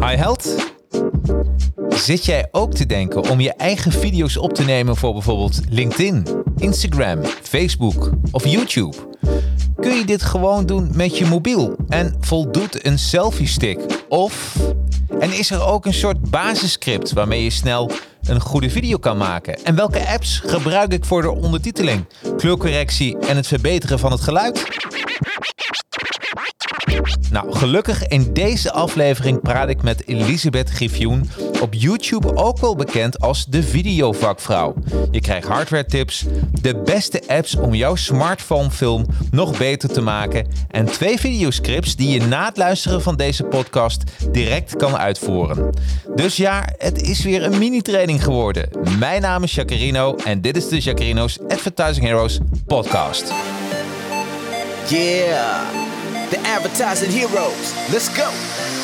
[0.00, 0.72] Hi held.
[1.88, 6.26] Zit jij ook te denken om je eigen video's op te nemen voor bijvoorbeeld LinkedIn,
[6.56, 8.96] Instagram, Facebook of YouTube?
[9.76, 13.80] Kun je dit gewoon doen met je mobiel en voldoet een selfie stick?
[14.08, 14.56] Of
[15.18, 17.90] en is er ook een soort basisscript waarmee je snel
[18.22, 19.64] een goede video kan maken?
[19.64, 22.06] En welke apps gebruik ik voor de ondertiteling,
[22.36, 24.64] kleurcorrectie en het verbeteren van het geluid?
[27.30, 31.30] Nou, gelukkig in deze aflevering praat ik met Elisabeth Griffioen,
[31.60, 34.74] op YouTube ook wel bekend als de videovakvrouw.
[35.10, 36.24] Je krijgt hardware tips,
[36.60, 42.10] de beste apps om jouw smartphone film nog beter te maken en twee videoscripts die
[42.10, 45.70] je na het luisteren van deze podcast direct kan uitvoeren.
[46.14, 48.68] Dus ja, het is weer een mini-training geworden.
[48.98, 53.32] Mijn naam is Jacarino en dit is de Jacarino's Advertising Heroes podcast.
[54.88, 55.93] Yeah.
[56.30, 57.74] The advertising heroes.
[57.90, 58.83] Let's go.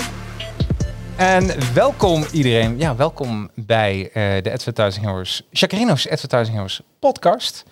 [1.21, 2.77] En welkom iedereen.
[2.77, 7.63] Ja, welkom bij uh, de Advertising Heroes, Jacarino's Advertising Heroes podcast.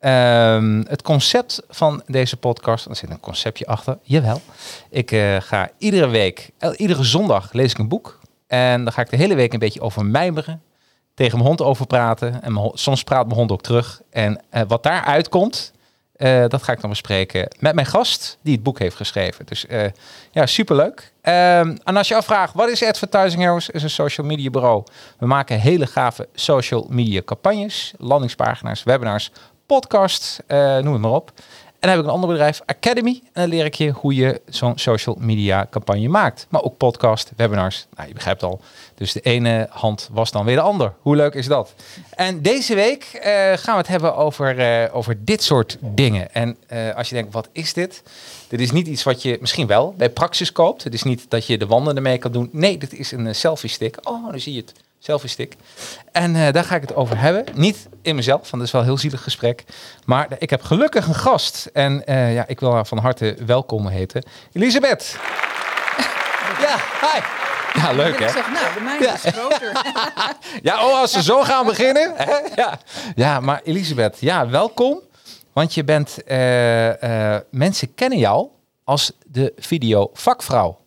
[0.00, 4.40] Um, het concept van deze podcast, er zit een conceptje achter, jawel.
[4.90, 8.18] Ik uh, ga iedere week, iedere zondag lees ik een boek.
[8.46, 10.62] En dan ga ik de hele week een beetje over mijmeren.
[11.14, 12.42] Tegen mijn hond over praten.
[12.42, 14.00] En soms praat mijn hond ook terug.
[14.10, 15.72] En uh, wat daaruit komt,
[16.16, 19.46] uh, dat ga ik dan bespreken met mijn gast die het boek heeft geschreven.
[19.46, 19.84] Dus uh,
[20.30, 21.12] ja, superleuk.
[21.22, 21.32] Um,
[21.84, 23.70] en als je afvraagt, wat is Advertising Heroes?
[23.70, 24.84] is een social media bureau.
[25.18, 29.30] We maken hele gave social media campagnes, landingspagina's, webinars,
[29.66, 31.32] podcasts, uh, noem het maar op.
[31.84, 33.20] En dan heb ik een ander bedrijf, Academy.
[33.24, 36.46] En dan leer ik je hoe je zo'n social media campagne maakt.
[36.48, 37.86] Maar ook podcast, webinars.
[37.96, 38.60] Nou, je begrijpt al.
[39.04, 40.92] Dus de ene hand was dan weer de ander.
[41.00, 41.74] Hoe leuk is dat?
[42.10, 43.22] En deze week uh,
[43.56, 46.34] gaan we het hebben over, uh, over dit soort dingen.
[46.34, 48.02] En uh, als je denkt, wat is dit?
[48.48, 50.84] Dit is niet iets wat je misschien wel bij Praxis koopt.
[50.84, 52.48] Het is niet dat je de wanden ermee kan doen.
[52.52, 53.98] Nee, dit is een selfie stick.
[54.02, 55.56] Oh, dan zie je het selfie stick.
[56.12, 57.44] En daar ga ik het over hebben.
[57.54, 59.64] Niet in mezelf, want dat is wel een heel zielig gesprek.
[60.04, 61.70] Maar ik heb gelukkig een gast.
[61.72, 64.24] En ja, ik wil haar van harte welkom heten.
[64.52, 65.18] Elisabeth.
[66.66, 67.43] ja, hi.
[67.74, 68.24] Ja, leuk hè?
[68.24, 69.14] Ik zeg, nou, de mijne ja.
[69.14, 69.72] is groter.
[70.68, 72.12] ja, oh, als ze zo gaan beginnen.
[72.16, 72.36] Hè?
[72.54, 72.78] Ja.
[73.14, 75.00] ja, maar Elisabeth, ja, welkom.
[75.52, 78.48] Want je bent, uh, mensen kennen jou
[78.84, 80.78] als de videovakvrouw.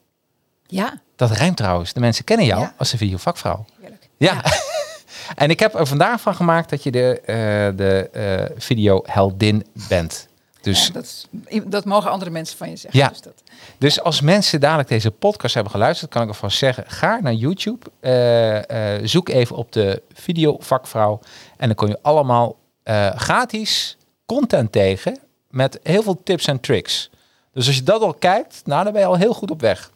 [0.66, 1.02] Ja.
[1.16, 1.94] Dat rijmt trouwens.
[1.94, 2.74] De mensen kennen jou ja.
[2.78, 3.66] als de videovakvrouw.
[3.80, 4.10] Heerlijk.
[4.18, 4.34] Ja.
[4.34, 4.52] ja.
[5.44, 10.27] en ik heb er vandaag van gemaakt dat je de, uh, de videoheldin bent.
[10.68, 11.04] Dus, ja, dat,
[11.46, 13.00] is, dat, mogen andere mensen van je zeggen.
[13.00, 13.10] Ja.
[13.10, 13.44] Dus, dat,
[13.78, 17.86] dus als mensen dadelijk deze podcast hebben geluisterd, kan ik ervan zeggen: ga naar YouTube,
[18.02, 21.20] uh, zoek even op de videovakvrouw
[21.58, 22.58] en dan kun je allemaal
[23.16, 25.18] gratis content tegen
[25.50, 27.10] met heel veel tips en tricks.
[27.54, 29.92] Dus als je dat al kijkt, nou, dan ben je al heel goed op weg.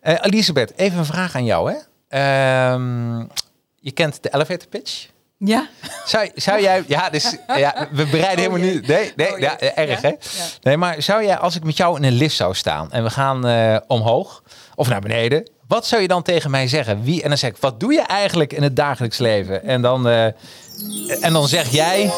[0.00, 1.72] Elisabeth, even een vraag aan jou.
[1.72, 1.76] Hè?
[2.78, 3.24] Uh,
[3.80, 5.08] je kent de elevator pitch?
[5.38, 5.68] Ja.
[6.04, 8.80] Zou, zou jij, ja, dus ja, we bereiden oh, helemaal nu.
[8.86, 10.08] Nee, nee, oh, ja, erg ja?
[10.08, 10.14] hè?
[10.62, 13.10] Nee, maar zou jij, als ik met jou in een lift zou staan en we
[13.10, 14.42] gaan uh, omhoog
[14.74, 17.02] of naar beneden, wat zou je dan tegen mij zeggen?
[17.02, 19.64] Wie, en dan zeg ik, wat doe je eigenlijk in het dagelijks leven?
[19.64, 20.24] En dan, uh,
[21.20, 22.10] en dan zeg jij.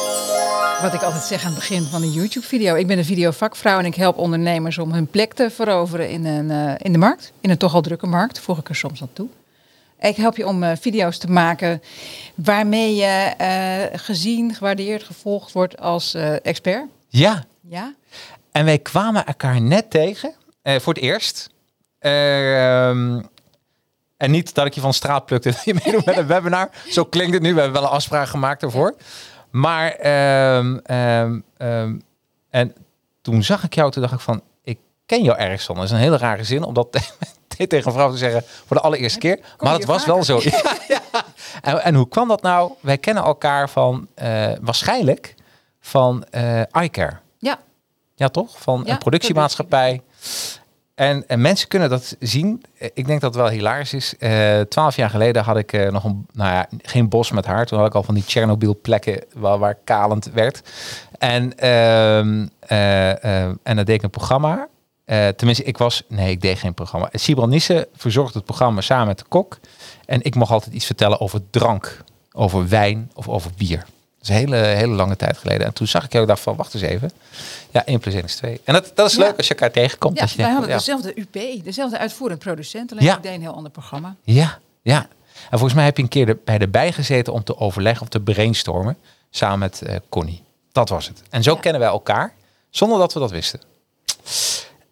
[0.82, 2.74] Wat ik altijd zeg aan het begin van een YouTube-video.
[2.74, 6.50] Ik ben een videovakvrouw en ik help ondernemers om hun plek te veroveren in, een,
[6.50, 7.32] uh, in de markt.
[7.40, 8.38] In een toch al drukke markt.
[8.38, 9.28] Voeg ik er soms aan toe.
[10.00, 11.82] Ik help je om uh, video's te maken
[12.34, 16.86] waarmee je uh, gezien, gewaardeerd, gevolgd wordt als uh, expert.
[17.08, 17.44] Ja.
[17.60, 17.94] Ja.
[18.52, 21.50] En wij kwamen elkaar net tegen, voor het eerst.
[21.98, 23.20] Ehm,
[24.16, 26.70] en niet dat ik je van straat plukte dat je meedoet met een webinar.
[26.88, 27.54] Zo klinkt het nu.
[27.54, 28.96] We hebben wel een afspraak gemaakt ervoor.
[29.50, 30.06] Maar
[30.56, 30.80] um,
[31.56, 32.02] um,
[32.50, 32.74] en
[33.22, 35.74] toen zag ik jou, toen dacht ik van, ik ken jou ergens van.
[35.74, 36.64] Dat is een hele rare zin,
[37.68, 39.38] tegen een vrouw te zeggen voor de allereerste keer.
[39.58, 40.40] Maar het was wel zo.
[40.42, 41.00] ja, ja.
[41.62, 42.72] En, en hoe kwam dat nou?
[42.80, 45.34] Wij kennen elkaar van eh, waarschijnlijk
[45.80, 47.16] van eh iCare.
[47.38, 47.58] Ja,
[48.14, 48.58] Ja, toch?
[48.58, 50.02] Van Ja, een productiemaatschappij.
[50.94, 52.62] En, en mensen kunnen dat zien.
[52.78, 54.14] Eh, Ik denk dat het wel hilarisch is.
[54.68, 57.66] Twaalf jaar geleden had ik nog een, nou ja, geen bos met haar.
[57.66, 60.62] Toen had ik al van die Chernobyl plekken waar, waar kalend werd.
[61.18, 61.58] En,
[62.70, 64.68] eh, en dan deed ik een programma.
[65.10, 67.08] Eh, tenminste, ik was, nee, ik deed geen programma.
[67.12, 69.58] Sibran Nissen verzorgde het programma samen met de kok.
[70.06, 72.02] En ik mocht altijd iets vertellen over drank,
[72.32, 73.78] over wijn of over bier.
[73.78, 73.88] Dat
[74.22, 75.66] is een hele, hele lange tijd geleden.
[75.66, 77.10] En toen zag ik jou en dacht van, wacht eens even.
[77.70, 78.60] Ja, 1 plus 1 is 2.
[78.64, 79.20] En dat, dat is Ja.
[79.24, 80.16] leuk als je elkaar tegenkomt.
[80.16, 80.84] ja als je wij denkt, hadden ja.
[81.02, 82.92] dezelfde UP, dezelfde uitvoerend producent.
[82.92, 83.16] Alleen Ja.
[83.16, 84.14] ik deed een heel ander programma.
[84.24, 84.98] Ja, ja.
[85.34, 88.02] En volgens mij heb je een keer de, bij de bij gezeten om te overleggen
[88.02, 88.96] of te brainstormen.
[89.30, 90.42] Samen met eh, Connie.
[90.72, 91.22] Dat was het.
[91.30, 92.32] En zo kennen wij elkaar,
[92.70, 93.60] zonder dat we dat wisten.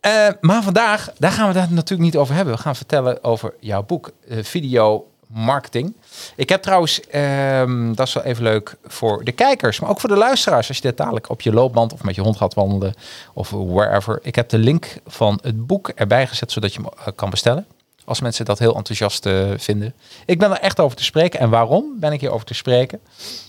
[0.08, 2.54] Eh, maar vandaag, daar gaan we het natuurlijk niet over hebben.
[2.54, 5.96] We gaan vertellen over jouw boek, eh, Video Marketing.
[6.36, 10.08] Ik heb trouwens, ehm, dat is wel even leuk voor de kijkers, maar ook voor
[10.08, 10.68] de luisteraars.
[10.68, 12.94] Als je dit dadelijk op je loopband of met je hond gaat wandelen
[13.34, 14.18] of wherever.
[14.22, 17.66] Ik heb de link van het boek erbij gezet, zodat je hem eh, kan bestellen.
[18.04, 19.94] Als mensen dat heel enthousiast vinden.
[20.26, 21.40] Ik ben er echt over te spreken.
[21.40, 23.00] En waarom ben ik hier over te spreken?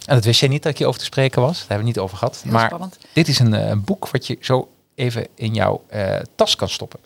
[0.06, 1.58] En dat wist jij niet dat ik hier over te spreken was.
[1.58, 2.40] Daar hebben we het niet over gehad.
[2.44, 2.98] Heel maar spannend.
[3.14, 7.00] dit is een boek wat je zo even in jouw eh, tas kan stoppen.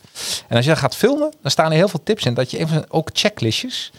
[0.48, 2.34] En als je dat gaat filmen, dan staan er heel veel tips in.
[2.34, 3.92] Dat je even ook checklistjes.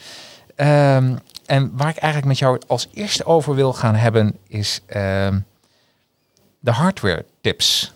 [0.54, 5.38] Ehm, en waar ik eigenlijk met jou als eerste over wil gaan hebben, is ehm,
[6.60, 7.92] de hardware tips.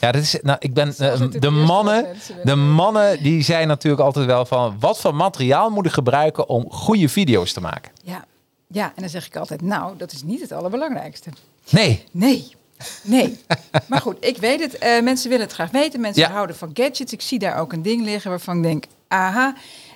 [0.00, 2.06] Ja, dat is, nou, ik ben, eh, de mannen,
[2.42, 6.70] de mannen die zijn natuurlijk altijd wel van, wat voor materiaal moet ik gebruiken om
[6.70, 7.92] goede video's te maken?
[8.02, 8.24] Ja.
[8.66, 11.30] ja, en dan zeg ik altijd, nou, dat is niet het allerbelangrijkste.
[11.70, 12.54] Nee, Nee,
[13.02, 13.40] nee.
[13.86, 14.78] maar goed, ik weet het.
[14.78, 16.00] Eh, mensen willen het graag weten.
[16.00, 16.30] Mensen Ja.
[16.30, 17.12] houden van gadgets.
[17.12, 19.54] Ik zie daar ook een ding liggen waarvan ik denk, aha.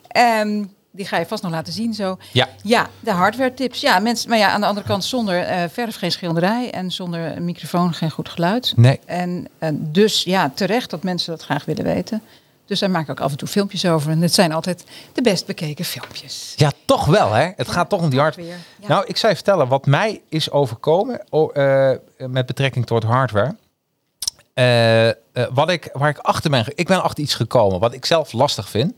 [0.08, 2.18] Ehm, die ga je vast nog laten zien zo.
[2.32, 3.80] ja, Ja, de hardware tips.
[3.80, 7.42] Ja, mensen, maar ja, aan de andere kant zonder eh, verf geen schilderij en zonder
[7.42, 8.72] microfoon geen goed geluid.
[8.76, 9.00] nee.
[9.04, 12.22] En, en dus ja, terecht dat mensen dat graag willen weten.
[12.66, 14.10] Dus daar maak ik ook af en toe filmpjes over.
[14.10, 16.52] En het zijn altijd de best bekeken filmpjes.
[16.56, 17.50] Ja, toch wel hè.
[17.56, 18.36] Het gaat toch om die hard.
[18.36, 18.88] Weer, ja.
[18.88, 23.56] Nou, ik zou je vertellen wat mij is overkomen eh, met betrekking tot hardware.
[24.54, 25.14] Eh, eh,
[25.50, 28.68] wat ik, waar ik achter ben, ik ben achter iets gekomen wat ik zelf lastig
[28.68, 28.94] vind.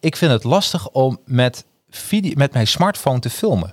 [0.00, 3.70] Ik vind het lastig om met, video, met mijn smartphone te filmen.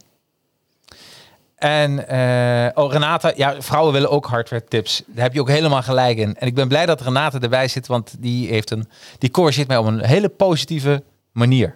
[1.64, 5.04] En eh, oh, Renata, ja, vrouwen willen ook hardware tips.
[5.06, 6.36] Daar heb je ook helemaal gelijk in.
[6.36, 9.78] En ik ben blij dat Renata erbij zit, want die heeft een, die corrigeert mij
[9.78, 11.72] op een hele positieve manier.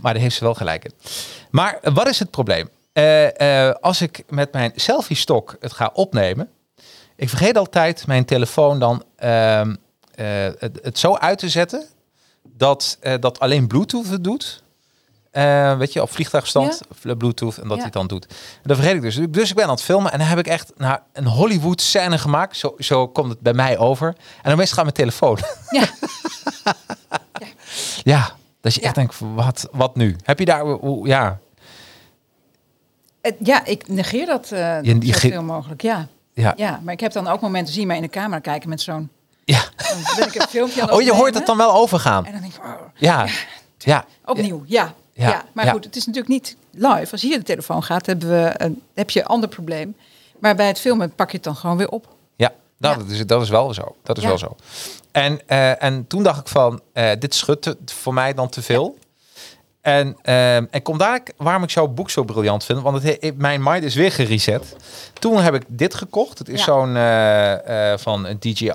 [0.00, 0.92] Maar daar heeft ze wel gelijk in.
[1.50, 2.68] Maar wat is het probleem?
[2.92, 6.50] Eh, eh, als ik met mijn selfie stok het ga opnemen,
[7.16, 9.74] ik vergeet altijd mijn telefoon dan ehm,
[10.14, 10.26] eh,
[10.58, 11.86] het, het zo uit te zetten
[12.56, 14.63] dat dat alleen Bluetooth het doet.
[15.34, 17.74] Eh, weet je, op vliegtuigstand, of Bluetooth, en dat Ja.
[17.76, 18.26] hij het dan doet.
[18.26, 19.20] En dat vergeet ik dus.
[19.28, 22.18] Dus ik ben aan het filmen en dan heb ik echt nou, een Hollywood scène
[22.18, 22.56] gemaakt.
[22.56, 24.06] Zo, zo komt het bij mij over.
[24.08, 24.14] En
[24.48, 25.38] dan meestal gaat mijn telefoon.
[25.70, 25.86] Ja.
[28.12, 28.86] ja, dat je Ja.
[28.86, 30.16] echt denkt, wat, wat nu?
[30.24, 31.38] Heb je daar, hoe, ja,
[33.38, 35.82] ja, ik negeer dat eh Je- je zoveel mogelijk.
[35.82, 36.06] Ja.
[36.32, 38.68] ja, ja, maar ik heb dan ook momenten, zie je mij in de camera kijken
[38.68, 39.10] met zo'n...
[39.44, 39.62] ja.
[39.76, 42.26] Dan ben ik een filmpje aan Oh, je hoort het dan wel overgaan.
[42.26, 43.26] En dan denk ik, oh, Ja,
[43.78, 44.04] ja.
[44.24, 44.94] opnieuw, ja.
[45.14, 45.44] Ja, ja.
[45.52, 45.70] Maar ja.
[45.70, 47.12] goed, het is natuurlijk niet live.
[47.12, 49.96] Als hier de telefoon gaat, hebben we een, heb je een ander probleem.
[50.38, 52.08] Maar bij het filmen pak je het dan gewoon weer op.
[52.36, 53.02] Ja, nou, Ja.
[53.02, 53.96] Dat, is, dat is wel zo.
[54.02, 54.56] Dat is wel zo.
[55.12, 58.98] En, eh, en toen dacht ik van, eh, dit schudt voor mij dan te veel.
[59.84, 62.80] En, eh, en kom daar waarom ik jouw boek zo briljant vind.
[62.80, 64.76] Want het, he- mijn mind is weer gereset.
[65.18, 66.38] Toen heb ik dit gekocht.
[66.38, 66.64] Het is Ja.
[66.64, 68.70] zo'n eh, eh, van een DJI,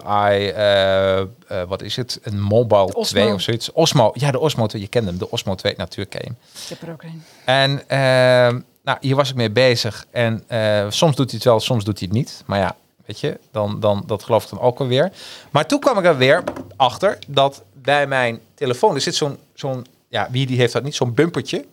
[0.49, 1.21] eh,
[1.67, 2.19] wat is het?
[2.23, 3.03] Een Mobile Osmo.
[3.19, 3.71] 2 of zoiets.
[3.71, 5.17] Osmo, ja de Osmo 2, je kent hem.
[5.17, 6.37] De Osmo 2, natuurlijk ken je hem.
[6.63, 7.23] Ik heb er ook een.
[7.45, 10.05] En ehm, nou, hier was ik mee bezig.
[10.11, 10.43] En
[10.89, 12.43] soms doet hij het wel, soms doet hij het niet.
[12.45, 12.75] Maar ja,
[13.05, 15.11] weet je, dan, dan, dat geloof ik dan ook alweer.
[15.49, 16.43] Maar toen kwam ik er weer
[16.75, 20.95] achter dat bij mijn telefoon, er zit zo'n, zo'n ja, wie die heeft dat niet,
[20.95, 21.65] zo'n bumpertje.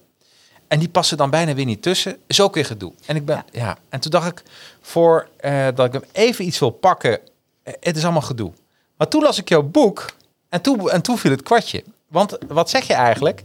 [0.68, 2.16] En die passen dan bijna weer niet tussen.
[2.26, 2.92] Is ook weer gedoe.
[3.06, 3.78] En ik ben, ja.
[3.88, 4.42] En toen dacht ik,
[4.80, 7.20] voor eh, dat ik hem even iets wil pakken,
[7.62, 8.52] eh, het is allemaal gedoe.
[8.96, 10.14] Maar toen las ik jouw boek
[10.48, 11.84] en toen, en toen viel het kwartje.
[12.08, 13.42] Want wat zeg je eigenlijk?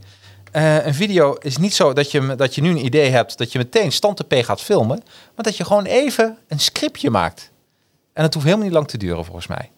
[0.52, 3.52] Eh, een video is niet zo dat je, dat je nu een idee hebt dat
[3.52, 5.04] je meteen stand P gaat filmen,
[5.36, 7.52] maar dat je gewoon even een scriptje maakt.
[8.14, 9.72] En dat hoeft helemaal niet lang te duren volgens mij.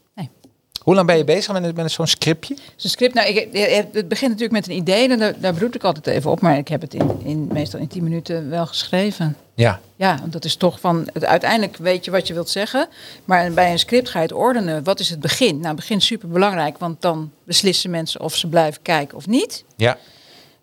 [0.83, 2.55] Hoe lang ben je bezig met, met zo'n scriptje?
[2.75, 3.47] Zo'n script, nou, ik,
[3.93, 5.09] het begint natuurlijk met een idee.
[5.09, 6.41] En daar, daar broed ik altijd even op.
[6.41, 9.37] Maar ik heb het in, in, meestal in 10 minuten wel geschreven.
[9.55, 11.09] Ja, Ja, want dat is toch van...
[11.13, 12.87] Het, uiteindelijk weet je wat je wilt zeggen.
[13.25, 14.83] Maar bij een script ga je het ordenen.
[14.83, 15.59] Wat is het begin?
[15.59, 16.77] Nou, begin is super belangrijk.
[16.77, 19.63] Want dan beslissen mensen of ze blijven kijken of niet.
[19.75, 19.97] ja,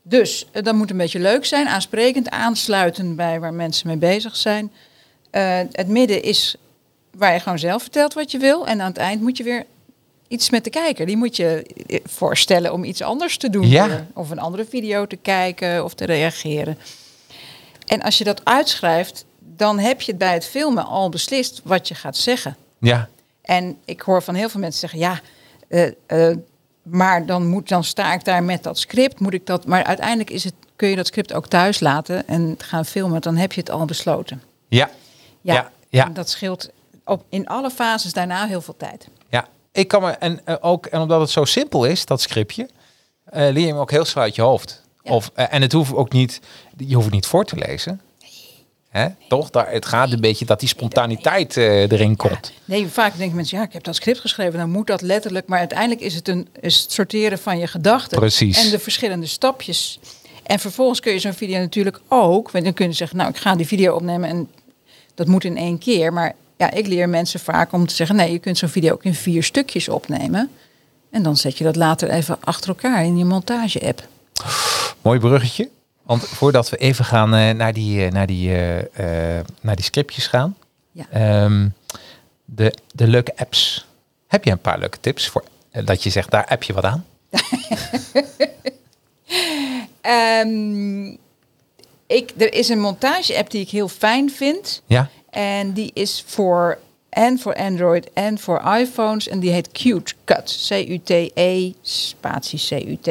[0.03, 4.37] Dus eh, dat moet een beetje leuk zijn, aansprekend, aansluitend bij waar mensen mee bezig
[4.37, 4.73] zijn.
[5.31, 6.57] Eh, het midden is
[7.17, 8.67] waar je gewoon zelf vertelt wat je wil.
[8.67, 9.65] En aan het eind moet je weer
[10.31, 11.07] iets met de kijker.
[11.07, 13.69] Die moet je eh, voorstellen om iets anders te doen.
[13.69, 14.07] Ja.
[14.15, 16.79] Of een andere video te kijken of te reageren.
[17.87, 21.95] En als je dat uitschrijft, dan heb je bij het filmen al beslist wat je
[21.95, 22.57] gaat zeggen.
[22.79, 23.09] Ja,
[23.43, 25.21] En ik hoor van heel veel mensen zeggen, ja,
[25.69, 26.37] eh, eh,
[26.83, 29.21] maar dan, moet, dan sta ik daar met dat script.
[29.21, 32.55] Moet ik dat, maar uiteindelijk is het, kun je dat script ook thuis laten en
[32.59, 33.21] gaan filmen.
[33.21, 34.43] Dan heb je het al besloten.
[34.69, 34.91] ja,
[35.41, 36.07] Ja, Ja, ja.
[36.07, 36.71] En dat scheelt
[37.05, 39.09] op, in alle fases daarna heel veel tijd.
[39.73, 42.69] Ik kan me, en eh, ook, en omdat het zo simpel is, dat scriptje,
[43.25, 44.83] eh, leer je hem ook heel snel uit je hoofd.
[45.03, 45.13] Ja.
[45.13, 46.41] Of, eh, en het hoeft ook niet,
[46.77, 48.01] je hoeft het niet voor te lezen.
[48.89, 49.09] Hè?
[49.29, 49.51] Toch?
[49.51, 52.53] Daar, het gaat een beetje dat die spontaniteit erin komt.
[52.65, 55.47] Nee, vaak denken mensen, ja, ik heb dat script geschreven, dan moet dat letterlijk.
[55.47, 58.19] Maar uiteindelijk is het, een, sorteren van je gedachten.
[58.19, 58.65] Precies.
[58.65, 59.99] En de verschillende stapjes.
[60.43, 63.37] En vervolgens kun je zo'n video natuurlijk ook, want dan kun je zeggen, nou, ik
[63.37, 64.51] ga die video opnemen en
[65.15, 66.13] dat moet in één keer.
[66.13, 69.05] Maar ja, ik leer mensen vaak om te zeggen, nee, je kunt zo'n video ook
[69.05, 70.51] in vier stukjes opnemen.
[71.11, 74.09] En dan zet je dat later even achter elkaar in je montage-app.
[75.03, 75.69] Mooi bruggetje.
[76.03, 80.27] Want voordat we even gaan eh, naar, die, eh, naar, die, eh, naar die scriptjes
[80.27, 80.57] gaan.
[80.93, 81.07] Ja.
[81.11, 81.69] Ehm,
[82.45, 83.87] de, de leuke apps.
[84.27, 85.45] Heb je een paar leuke tips voor
[85.85, 87.07] dat je zegt, daar heb je wat aan?
[90.01, 91.09] Ehm,
[92.07, 94.83] ik, er is een montage-app die ik heel fijn vind.
[94.87, 95.11] Ja?
[95.31, 99.29] En die is voor en voor Android en voor iPhones.
[99.29, 100.67] En die heet Cute Cut.
[100.69, 103.09] C-U-T-E spatie C-U-T.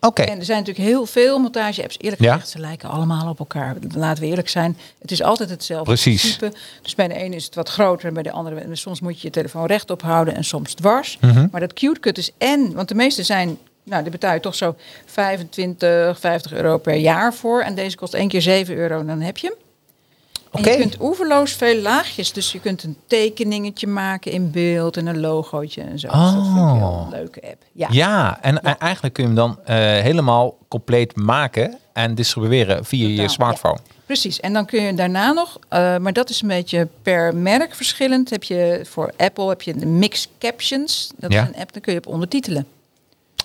[0.00, 0.22] Oké.
[0.22, 1.96] En er zijn natuurlijk heel veel montage-apps.
[1.98, 2.32] Eerlijk Ja.
[2.32, 3.76] gezegd, ze lijken allemaal op elkaar.
[3.94, 4.78] Laten we eerlijk zijn.
[4.98, 6.36] Het is altijd hetzelfde Precies.
[6.36, 6.60] principe.
[6.82, 8.76] Dus bij de ene is het wat groter en bij de andere...
[8.76, 11.18] Soms moet je je telefoon rechtop houden en soms dwars.
[11.20, 11.46] Mhm.
[11.50, 12.72] Maar dat Cute Cut is en...
[12.74, 13.58] Want de meeste zijn...
[13.82, 14.74] Nou, die betaal je toch zo
[15.06, 17.62] 25, 50 euro per jaar voor.
[17.62, 19.56] En deze kost één keer 7 euro en dan heb je hem.
[20.64, 22.32] Je kunt oeverloos veel laagjes.
[22.32, 26.08] Dus je kunt een tekeningetje maken in beeld en een logootje en zo.
[26.08, 27.00] Dus dat vind ik wel Oh.
[27.04, 27.62] een leuke app.
[27.72, 27.88] Ja.
[27.90, 33.28] Ja, en eigenlijk kun je hem dan eh, helemaal compleet maken en distribueren via je
[33.28, 33.78] smartphone.
[34.06, 37.74] Precies, en dan kun je daarna nog, eh, maar dat is een beetje per merk
[37.74, 38.30] verschillend.
[38.30, 41.92] Heb je voor Apple heb je de Mix Captions, dat is een app, dan kun
[41.92, 42.66] je op ondertitelen.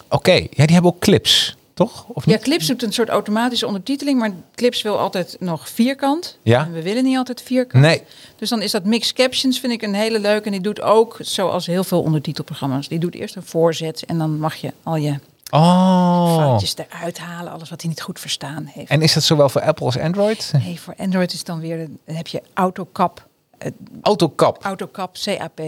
[0.10, 2.06] Oké, ja, die hebben ook clips, toch?
[2.08, 2.38] Of Ja?
[2.38, 6.38] Clips doet een soort automatische ondertiteling, maar Clips wil altijd nog vierkant.
[6.42, 6.66] Ja.
[6.66, 7.84] En we willen niet altijd vierkant.
[7.84, 8.02] Nee.
[8.36, 10.46] Dus dan is dat Mix Captions, vind ik een hele leuke.
[10.46, 14.40] En die doet ook, zoals heel veel ondertitelprogramma's, die doet eerst een voorzet en dan
[14.40, 15.16] mag je al je
[15.54, 16.36] Oh.
[16.38, 18.90] foutjes eruit halen, alles wat hij niet goed verstaan heeft.
[18.90, 20.52] En is dat zowel voor Apple als Android?
[20.66, 23.72] Nee, voor Android is dan weer, dan heb je AutoCap, eh,
[24.02, 24.64] Autocap.
[24.64, 25.60] AutoCap, CAP.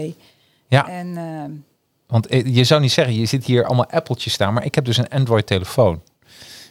[0.68, 1.50] Ja, En ehm,
[2.14, 4.84] want eh, je zou niet zeggen, je ziet hier allemaal Appeltjes staan, maar ik heb
[4.84, 6.02] dus een Android-telefoon.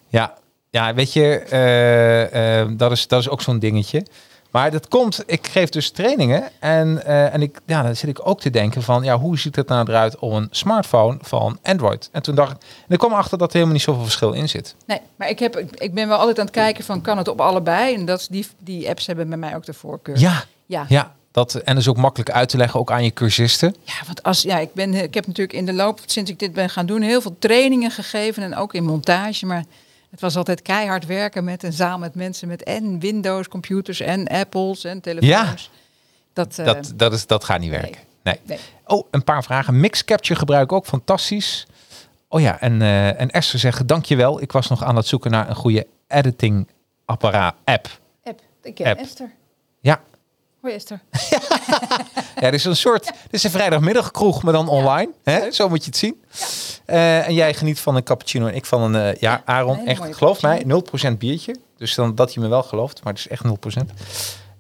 [0.07, 0.33] Ja,
[0.69, 4.05] ja, weet je, eh, eh, dat, is, dat is ook zo'n dingetje.
[4.51, 8.39] Maar dat komt, ik geef dus trainingen en, en ik, ja, dan zit ik ook
[8.41, 12.09] te denken van, ja, hoe ziet het nou eruit op een smartphone van Android?
[12.11, 14.49] En toen dacht ik, en ik kwam erachter dat er helemaal niet zoveel verschil in
[14.49, 14.75] zit.
[14.87, 17.27] nee, maar ik, heb, ik- ik ben wel altijd aan het kijken van kan het
[17.27, 17.95] op allebei.
[17.95, 20.17] En dat, is die, die apps hebben bij mij ook de voorkeur.
[20.19, 20.85] Ja, ja.
[20.89, 21.15] ja.
[21.33, 23.75] Dat, en dat is ook makkelijk uit te leggen, ook aan je cursisten.
[23.83, 26.53] Ja, want als, ja, ik, ben, ik heb natuurlijk in de loop, sinds ik dit
[26.53, 28.43] ben gaan doen, heel veel trainingen gegeven.
[28.43, 29.45] En ook in montage.
[29.45, 29.63] Maar
[30.11, 34.27] het was altijd keihard werken met een zaal met mensen met en Windows computers en
[34.27, 35.69] Apples en telefoons.
[36.33, 38.01] Dat, eh, Dat, dat, is, dat gaat niet werken.
[38.23, 38.39] Nee.
[38.43, 38.59] nee.
[38.85, 39.79] Oh, een paar vragen.
[39.79, 41.67] Mix Capture gebruik ik ook fantastisch.
[42.27, 44.41] Oh ja, en, eh, en Esther zegt, dankjewel.
[44.41, 46.67] Ik was nog aan het zoeken naar een goede editing
[47.05, 47.99] apparaat app.
[48.23, 48.41] App.
[48.61, 48.99] Ik ken App.
[48.99, 49.31] Esther.
[49.81, 50.01] Ja,
[50.63, 50.99] Hoi Esther.
[52.41, 55.11] ja dit is een soort, dit is een vrijdagmiddagkroeg, maar dan online.
[55.23, 55.51] Hè?
[55.51, 56.21] Zo moet je het zien.
[56.85, 60.01] Eh, en jij geniet van een cappuccino en ik van een, eh, ja, Aaron, echt,
[60.15, 61.13] geloof mij, cappuccino.
[61.15, 61.55] 0% biertje.
[61.77, 63.91] Dus dan dat je me wel gelooft, maar het is echt 0%.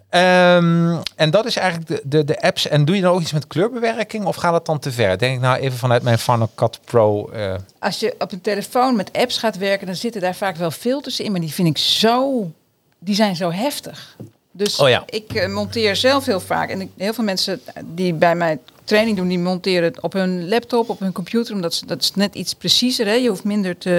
[0.09, 2.67] Ehm, en dat is eigenlijk de, de, de apps.
[2.67, 5.17] En doe je dan ook iets met kleurbewerking of gaat het dan te ver?
[5.17, 7.29] Denk ik nou even vanuit mijn Final Cut Pro.
[7.29, 10.71] eh, Als je op een telefoon met apps gaat werken, dan zitten daar vaak wel
[10.71, 11.31] filters in.
[11.31, 12.51] Maar die vind ik zo,
[12.99, 14.15] die zijn zo heftig.
[14.55, 15.03] Dus Oh ja.
[15.05, 16.69] ik eh, monteer zelf heel vaak.
[16.69, 20.47] En ik, heel veel mensen die bij mij training doen, die monteren het op hun
[20.47, 21.55] laptop, op hun computer.
[21.55, 23.05] Omdat ze, dat is net iets preciezer.
[23.05, 23.13] Hè?
[23.13, 23.89] Je hoeft minder te.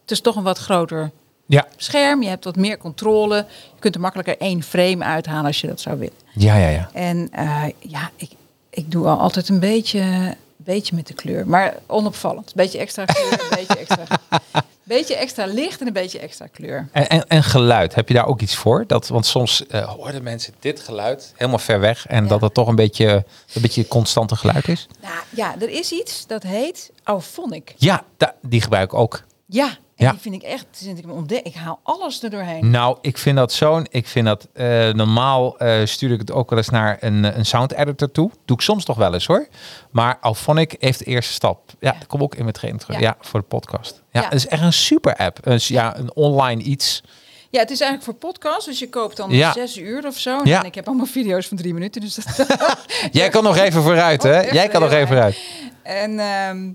[0.00, 1.10] Het is toch een wat groter
[1.46, 1.66] ja.
[1.76, 2.22] scherm.
[2.22, 3.36] Je hebt wat meer controle.
[3.74, 6.14] Je kunt er makkelijker één frame uithalen als je dat zou willen.
[6.34, 6.90] Ja, ja, ja.
[6.92, 8.30] En eh, ja, ik,
[8.70, 11.46] ik doe al altijd een beetje, beetje met de kleur.
[11.46, 12.54] Maar onopvallend.
[12.54, 14.04] Beetje extra kleur, een beetje extra,
[14.96, 16.88] beetje extra licht en een beetje extra kleur.
[16.92, 18.84] En, en, en geluid, heb je daar ook iets voor?
[18.86, 22.06] Dat, want soms eh, hoorden mensen dit geluid helemaal ver weg.
[22.06, 22.28] En Ja.
[22.28, 24.86] dat het toch een beetje een beetje constante geluid is.
[25.00, 27.74] Nou ja, er is iets dat heet Auphonic.
[27.76, 29.22] Ja, da- die gebruik ik ook.
[29.46, 30.12] Ja, En Ja.
[30.12, 30.66] die vind ik echt,
[30.96, 32.70] ik ontdek, ik haal alles er doorheen.
[32.70, 33.86] Nou, ik vind dat zo'n.
[33.90, 37.36] Ik vind dat eh, normaal eh, stuur ik het ook wel eens naar een, eh,
[37.36, 38.30] een sound editor toe.
[38.44, 39.46] Doe ik soms toch wel eens hoor.
[39.90, 41.70] Maar Alphonic heeft de eerste stap.
[41.80, 42.06] Ja, Ja.
[42.06, 43.00] komt ook in mijn training terug.
[43.00, 43.06] Ja.
[43.06, 44.02] Ja, voor de podcast.
[44.10, 45.38] Ja, het is echt een super app.
[45.42, 47.02] Een, ja, een online iets.
[47.50, 49.52] Ja, het is eigenlijk voor podcast, dus je koopt dan Ja.
[49.52, 50.40] zes uur of zo.
[50.44, 50.58] Ja.
[50.60, 52.46] En ik heb allemaal video's van drie minuten, dus dat...
[53.12, 54.30] Jij kan nog even vooruit, hè?
[54.30, 55.38] Oh, echt Jij kan nog even vooruit.
[55.82, 56.70] En ehm,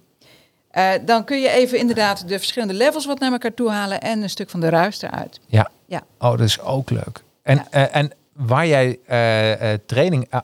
[0.77, 4.21] eh, dan kun je even inderdaad de verschillende levels wat naar elkaar toe halen en
[4.21, 5.39] een stuk van de ruis eruit.
[5.45, 5.69] Ja.
[5.85, 6.01] Ja.
[6.19, 7.23] Oh, dat is ook leuk.
[7.43, 7.67] En, Ja.
[7.69, 10.39] eh, en waar jij eh, training, uh,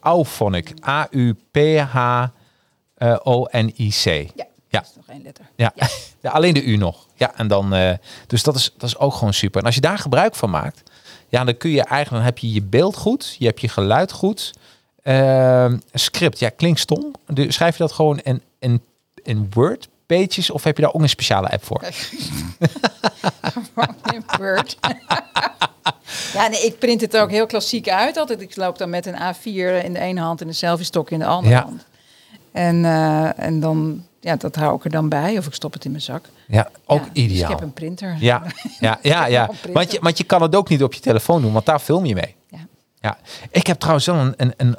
[0.00, 2.34] Auphonic, A-U-P-H-O-N-I-C.
[4.04, 4.80] Ja, Ja.
[4.80, 5.44] dat is nog één letter.
[5.56, 5.72] Ja.
[6.20, 7.06] ja, alleen de U nog.
[7.14, 7.74] Ja, en dan,
[8.26, 9.60] dus dat is, dat is ook gewoon super.
[9.60, 10.82] En als je daar gebruik van maakt,
[11.28, 14.12] ja, dan kun je eigenlijk, dan heb je je beeld goed, je hebt je geluid
[14.12, 14.52] goed.
[15.02, 17.12] Ehm, script, ja, klinkt stom.
[17.26, 18.82] Dus schrijf je dat gewoon in, in,
[19.24, 21.82] in Word pages of heb je daar ook een speciale app voor?
[24.12, 24.78] In Word.
[26.32, 28.40] ja, nee, ik print het ook heel klassiek uit altijd.
[28.40, 31.18] Ik loop dan met een A4 in de ene hand en een selfie stok in
[31.18, 31.62] de andere Ja.
[31.62, 31.86] hand.
[32.52, 35.84] En, eh, en dan, ja, dat hou ik er dan bij of ik stop het
[35.84, 36.24] in mijn zak.
[36.46, 37.50] Ja, ook Ja, dus ideaal.
[37.50, 38.16] ik heb een printer.
[38.20, 38.42] Ja,
[38.80, 39.50] ja, ja, ja.
[39.72, 42.04] Want je, want je kan het ook niet op je telefoon doen, want daar film
[42.06, 42.34] je mee.
[42.50, 42.58] Ja.
[43.00, 43.18] Ja.
[43.50, 44.76] Ik heb trouwens wel een, een, een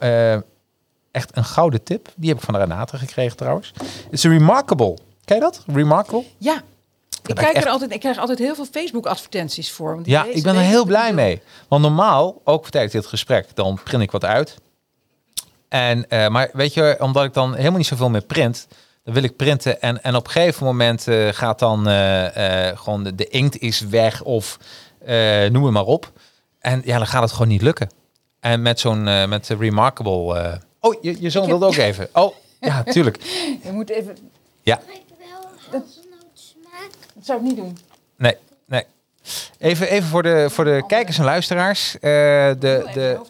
[0.00, 0.40] eh, eh,
[1.18, 2.08] echt een gouden tip.
[2.16, 3.72] Die heb ik van Renate gekregen trouwens.
[3.76, 4.98] Het is Remarkable.
[5.24, 5.62] Ken je dat?
[5.66, 6.24] Remarkable?
[6.38, 6.62] Ja.
[7.26, 9.94] Ik, kijk echt- er altijd, ik krijg altijd heel veel Facebook-advertenties voor.
[9.94, 11.42] want Ja, ik ben er heel blij mee.
[11.68, 14.56] Want normaal, ook tijdens dit gesprek, dan print ik wat uit.
[15.68, 18.66] En, eh, maar weet je, omdat ik dan helemaal niet zoveel meer print,
[19.04, 19.80] dan wil ik printen.
[19.80, 23.80] En, en op een gegeven moment eh, gaat dan eh, gewoon de, de inkt is
[23.80, 24.58] weg of
[25.50, 26.12] noem het maar op.
[26.58, 27.88] En ja, dan gaat het gewoon niet lukken.
[28.40, 30.60] En met zo'n met de Remarkable.
[30.80, 32.08] Oh, je, je zoon wilde ook even.
[32.22, 33.22] Oh, ja, tuurlijk.
[33.62, 34.16] Je moet even...
[34.62, 36.90] Ja, Ik wel hazelnootsmaak.
[37.14, 37.78] Dat zou ik niet doen.
[38.16, 38.84] nee, nee.
[39.58, 41.94] Even, even voor de, voor de kijkers en luisteraars.
[41.94, 42.56] eh, de,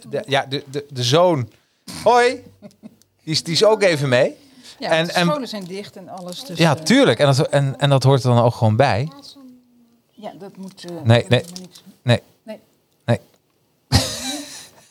[0.09, 1.49] de, ja, de, de, de zoon.
[2.03, 2.43] Hoi.
[3.23, 4.35] Die is, die is ook even mee.
[4.79, 6.45] Ja, En- de en- scholen zijn dicht en alles.
[6.45, 7.19] Dus, Ja, eh, tuurlijk.
[7.19, 9.09] En dat, en, en dat hoort er dan ook gewoon bij.
[10.11, 10.85] Ja, dat moet...
[10.85, 11.43] eh, Nee, dat nee.
[12.03, 12.21] Nee.
[12.43, 12.61] Nee.
[13.05, 13.21] Nee.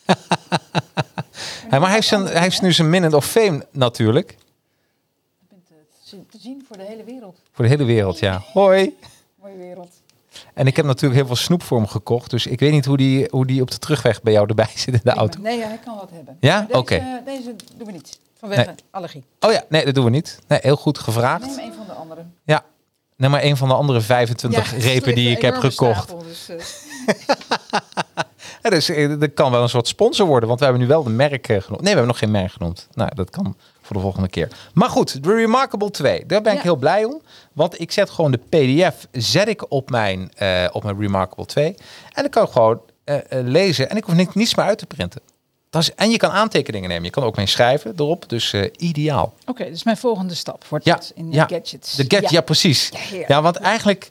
[1.70, 4.36] Hey, maar hij heeft, zijn, hij heeft nu zijn minute of fame natuurlijk.
[5.50, 7.40] Je bent te zien voor de hele wereld.
[7.52, 8.42] Voor de hele wereld, ja.
[8.54, 8.98] Hoi.
[9.42, 9.90] Mooie wereld.
[10.54, 12.30] En ik heb natuurlijk heel veel snoep voor hem gekocht.
[12.30, 14.94] Dus ik weet niet hoe die, hoe die op de terugweg bij jou erbij zit
[14.94, 15.42] in de auto.
[15.42, 16.38] Nee, hij kan wat hebben.
[16.40, 16.68] Ja?
[16.72, 17.22] Oké.
[17.26, 18.20] Deze doen we niet.
[18.40, 18.76] Vanwege Nee.
[18.92, 19.24] allergie.
[19.40, 20.40] Oh ja, nee, dat doen we niet.
[20.48, 21.46] Nee, heel goed gevraagd.
[21.46, 22.26] Neem een van de andere.
[22.44, 22.64] Ja.
[23.16, 26.04] Neem maar een van de andere 25 het repen die ik heb gekocht.
[26.04, 26.58] stapel, dus, eh,
[28.68, 31.04] Ja, dus eh, dat kan wel een soort sponsor worden, want we hebben nu wel
[31.04, 31.82] de merk eh, genoemd.
[31.82, 32.88] Nee, we hebben nog geen merk genoemd.
[32.94, 34.48] Nou, dat kan voor de volgende keer.
[34.74, 37.22] Maar goed, de Remarkable 2, daar ben ik heel blij om.
[37.54, 41.66] Want ik zet gewoon de PDF, zet ik op mijn, eh, op mijn Remarkable 2.
[42.14, 44.78] En dan kan ik gewoon eh, eh, lezen en ik hoef niks, niets meer uit
[44.78, 45.22] te printen.
[45.70, 47.04] Dat is, en je kan aantekeningen nemen.
[47.04, 49.34] Je kan ook mee schrijven erop, dus eh, ideaal.
[49.46, 51.46] Oké, dus mijn volgende stap wordt Ja, het in de ja.
[51.46, 51.96] gadgets.
[51.96, 52.92] De gadget, ja, precies.
[53.28, 54.08] Ja, want eigenlijk,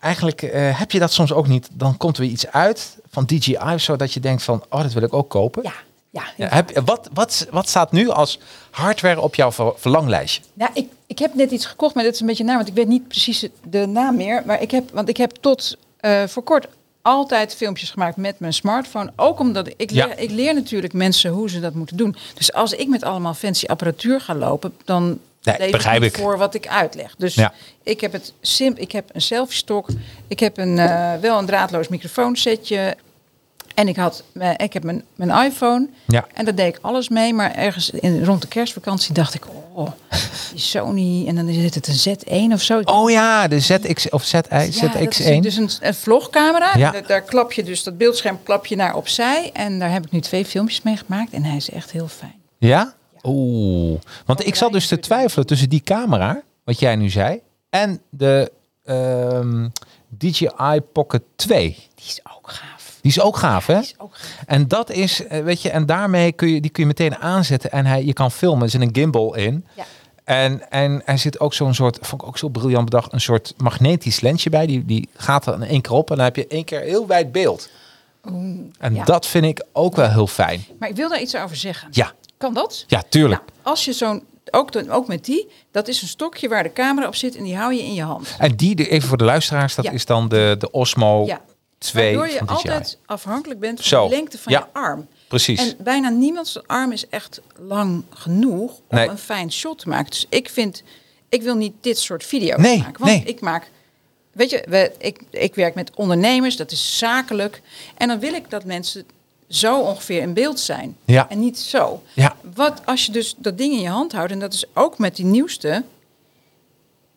[0.00, 1.68] eigenlijk eh, heb je dat soms ook niet.
[1.72, 4.82] Dan komt er weer iets uit van DJI of zo, dat je denkt van, oh,
[4.82, 5.62] dat wil ik ook kopen.
[5.62, 5.72] Ja,
[6.10, 8.38] ja, Ja, heb, wat, wat, wat staat nu als
[8.70, 10.42] hardware op jouw ver- verlanglijstje?
[10.54, 12.74] Nou, ik, ik heb net iets gekocht, maar dat is een beetje naar, want ik
[12.74, 14.42] weet niet precies de naam meer.
[14.46, 16.66] Maar ik heb, want ik heb tot eh, voor kort
[17.02, 19.12] altijd filmpjes gemaakt met mijn smartphone.
[19.16, 20.06] Ook omdat ik, ik, Ja.
[20.06, 22.16] leer, ik leer natuurlijk mensen hoe ze dat moeten doen.
[22.34, 26.16] Dus als ik met allemaal fancy apparatuur ga lopen, dan Nee, begrijp ik.
[26.16, 27.14] voor wat ik uitleg.
[27.18, 27.52] Dus Ja.
[27.82, 29.88] ik heb het sim, ik heb een selfie stok,
[30.28, 32.96] ik heb een eh, wel een draadloos microfoonsetje.
[33.74, 34.22] En ik had,
[34.56, 35.88] ik heb mijn, mijn iPhone.
[36.06, 36.26] Ja.
[36.34, 37.34] En daar deed ik alles mee.
[37.34, 39.88] Maar ergens in, rond de kerstvakantie dacht ik, oh,
[40.50, 41.24] die Sony.
[41.26, 42.16] En dan zit het een
[42.48, 42.80] Z1 of zo.
[42.84, 45.38] Oh ja, de ZX of ZI, Ja, dat is ZX1.
[45.40, 46.70] dus een, een vlogcamera.
[46.76, 46.90] Ja.
[46.90, 49.50] Daar, daar klap je dus dat beeldscherm klap je naar opzij.
[49.52, 51.32] En daar heb ik nu twee filmpjes mee gemaakt.
[51.32, 52.34] En hij is echt heel fijn.
[52.58, 52.94] Ja?
[53.28, 54.00] Oeh.
[54.24, 58.52] Want ik zat dus te twijfelen tussen die camera, wat jij nu zei, en de
[58.84, 59.68] ehm,
[60.08, 61.76] DJI Pocket 2.
[61.94, 62.98] Die is ook gaaf.
[63.00, 63.74] Die is ook gaaf, hè?
[63.74, 64.42] Die is ook gaaf.
[64.46, 67.70] En dat is, eh, weet je, en daarmee kun je die kun je meteen aanzetten
[67.70, 68.62] en hij, je kan filmen.
[68.62, 69.66] Er zit een gimbal in.
[69.74, 69.84] Ja.
[70.24, 73.54] En, en er zit ook zo'n soort, vond ik ook zo briljant bedacht, een soort
[73.56, 74.66] magnetisch lensje bij.
[74.66, 77.06] Die, die gaat er in één keer op en dan heb je één keer heel
[77.06, 77.68] wijd beeld.
[78.78, 79.04] En ja.
[79.04, 80.64] dat vind ik ook wel heel fijn.
[80.78, 81.88] Maar ik wil daar iets over zeggen.
[81.90, 82.84] Ja, Kan dat?
[82.86, 83.40] ja, tuurlijk.
[83.40, 86.72] Nou, als je zo'n, ook, de- ook met die, dat is een stokje waar de
[86.72, 88.34] camera op zit en die hou je in je hand.
[88.38, 89.90] En die, even voor de luisteraars, dat Ja.
[89.90, 91.40] is dan de, de Osmo Ja.
[91.78, 94.08] 2 Waardoor je altijd afhankelijk bent van Zo.
[94.08, 94.58] de lengte van Ja.
[94.72, 95.06] je arm.
[95.28, 95.60] Precies.
[95.60, 99.08] En bijna niemands arm is echt lang genoeg om Nee.
[99.08, 100.10] een fijn shot te maken.
[100.10, 100.82] Dus ik vind,
[101.28, 103.00] ik wil niet dit soort video Nee, maken.
[103.04, 103.22] Want nee.
[103.24, 103.70] ik maak
[104.32, 107.62] Weet je, we, ik, ik werk met ondernemers, dat is zakelijk.
[107.96, 109.04] En dan wil ik dat mensen
[109.48, 110.96] zo ongeveer in beeld zijn.
[111.04, 111.28] Ja.
[111.28, 112.02] En niet zo.
[112.12, 112.36] Ja.
[112.54, 115.16] Wat als je dus dat ding in je hand houdt, en dat is ook met
[115.16, 115.84] die nieuwste,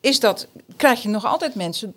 [0.00, 1.94] is dat, krijg je nog altijd mensen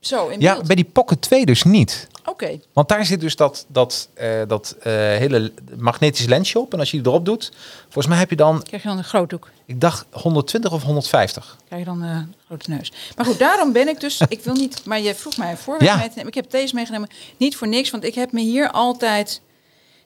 [0.00, 0.66] zo in Ja, beeld.
[0.66, 2.08] bij die Pocket 2 dus niet.
[2.24, 6.72] Oké, Want daar zit dus dat, dat, eh, dat eh, hele magnetische lensje op.
[6.72, 9.04] En als je die erop doet, volgens mij heb je dan, krijg je dan een
[9.04, 9.50] groothoek.
[9.66, 11.56] ik dacht 120 of 150.
[11.66, 12.92] Krijg je dan eh, een grote neus.
[13.16, 15.90] Maar goed, daarom ben ik dus, ik wil niet, maar je vroeg mij een voorwerp
[15.90, 15.96] Ja.
[15.96, 16.28] mee te nemen.
[16.28, 19.40] Ik heb deze meegenomen, niet voor niks, want ik heb me hier altijd...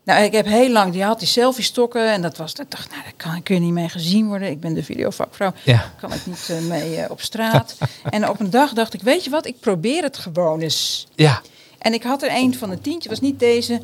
[0.04, 3.02] Nou, ik heb heel lang, die had die selfie-stokken en dat was, ik dacht, nou,
[3.02, 4.50] daar kan, kun je niet mee gezien worden.
[4.50, 5.92] Ik ben de videovakvrouw, Ja.
[6.00, 7.76] kan ik niet eh, mee eh, op straat.
[8.10, 11.06] en op een dag dacht ik, weet je wat, ik probeer het gewoon eens.
[11.14, 11.40] Ja,
[11.78, 13.80] En ik had er een van een tientje, was niet deze.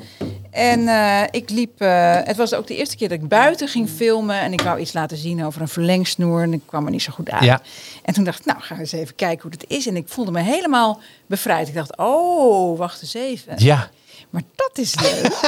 [0.50, 1.78] En eh, ik liep,
[2.24, 4.40] het was ook de eerste keer dat ik buiten ging filmen.
[4.40, 6.42] En ik wou iets laten zien over een verlengsnoer.
[6.42, 7.44] En ik kwam er niet zo goed uit.
[7.44, 7.60] Ja.
[8.02, 9.86] En toen dacht ik, nou, ga eens even kijken hoe het is.
[9.86, 11.68] En ik voelde me helemaal bevrijd.
[11.68, 13.52] Ik dacht, oh, wacht eens even.
[13.56, 13.90] ja,
[14.30, 15.32] Maar dat is leuk.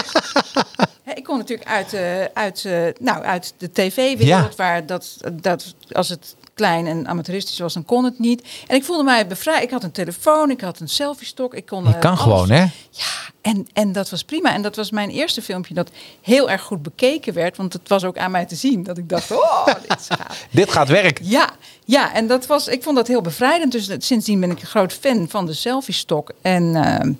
[1.14, 4.50] Ik kom natuurlijk uit, eh, uit, eh, nou, uit de tv-wereld, Ja.
[4.56, 8.42] waar dat, dat als het klein en amateuristisch was, dan kon het niet.
[8.66, 9.62] En ik voelde mij bevrijd.
[9.62, 11.54] Ik had een telefoon, ik had een selfie-stok.
[11.54, 12.22] Ik kon, je eh, kan alles.
[12.22, 12.60] gewoon hè.
[12.90, 14.52] Ja, en, en dat was prima.
[14.54, 15.90] En dat was mijn eerste filmpje dat
[16.20, 17.56] heel erg goed bekeken werd.
[17.56, 20.46] Want het was ook aan mij te zien dat ik dacht, oh, dit is gaaf.
[20.50, 21.28] Dit gaat werken.
[21.28, 21.50] Ja,
[21.84, 23.72] ja, en dat was, ik vond dat heel bevrijdend.
[23.72, 26.30] Dus sindsdien ben ik een groot fan van de selfie-stok.
[26.42, 27.12] En ehm,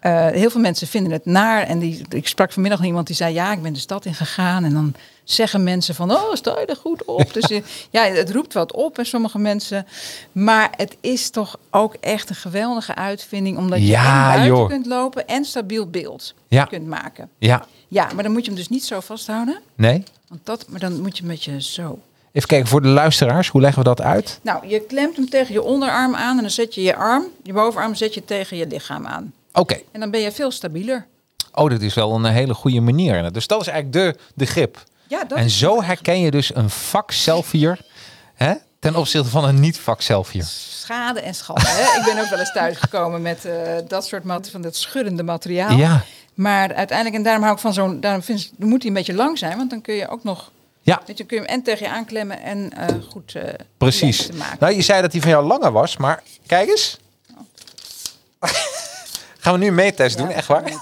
[0.00, 1.62] eh, heel veel mensen vinden het naar.
[1.62, 4.64] En die, ik sprak vanmiddag iemand die zei, ja, ik ben de stad in gegaan.
[4.64, 7.32] En dan zeggen mensen van, oh, sta je er goed op?
[7.34, 9.86] dus eh, ja, het roept wat op bij sommige mensen.
[10.32, 13.56] Maar het is toch ook echt een geweldige uitvinding.
[13.58, 14.68] Omdat je Ja, en buiten joh.
[14.68, 16.64] kunt lopen en stabiel beeld Ja.
[16.64, 17.28] kunt maken.
[17.38, 19.58] Ja, Ja, maar dan moet je hem dus niet zo vasthouden.
[19.74, 20.02] nee.
[20.28, 21.98] Want dat, maar dan moet je met je zo
[22.32, 24.38] Even kijken voor de luisteraars, hoe leggen we dat uit?
[24.42, 27.52] nou, je klemt hem tegen je onderarm aan en dan zet je je arm, je
[27.52, 29.32] bovenarm zet je tegen je lichaam aan.
[29.52, 29.80] Oké.
[29.92, 31.06] En dan ben je veel stabieler.
[31.52, 33.32] Oh, dat is wel een hele goede manier.
[33.32, 34.84] Dus dat is eigenlijk de, de grip.
[35.08, 37.78] Ja, dat en zo herken je dus een vak selfier
[38.34, 40.44] hè, ten opzichte van een niet vak selfier.
[40.44, 41.64] schade en schande.
[41.66, 41.98] Hè?
[41.98, 43.52] Ik ben ook wel eens thuisgekomen met eh,
[43.88, 45.76] dat soort mat van dat schuddende materiaal.
[45.76, 49.14] Ja, Maar uiteindelijk, en daarom hou ik van zo'n, daarom vind moet hij een beetje
[49.14, 51.62] lang zijn, want dan kun je ook nog, ja weet je, kun je hem en
[51.62, 54.30] tegen je aanklemmen en eh, goed eh, precies.
[54.32, 54.56] maken.
[54.60, 56.98] Nou, je zei dat die van jou langer was, maar kijk eens.
[59.48, 60.62] Gaan we nu een meettest doen, Ja, echt waar?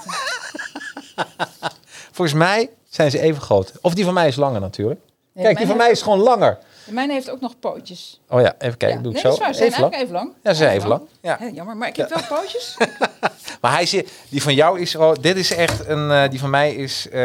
[2.11, 3.71] Volgens mij zijn ze even groot.
[3.81, 4.99] Of die van mij is langer natuurlijk.
[5.33, 6.57] Nee, Kijk, die van mij is gewoon langer.
[6.87, 8.19] En Mijn heeft ook nog pootjes.
[8.29, 9.03] Oh ja, even kijken, Ja.
[9.03, 9.37] doe ik nee, zo.
[9.37, 9.93] ze zijn Even lang.
[9.93, 10.33] eigenlijk even lang.
[10.43, 11.01] Ja, ze zijn even lang.
[11.21, 11.35] Ja.
[11.39, 12.77] Hè, jammer, maar ik heb wel pootjes.
[13.61, 16.49] Maar hij zit, die van jou is, oh, dit is echt een, eh, die van
[16.49, 17.19] mij is, eh,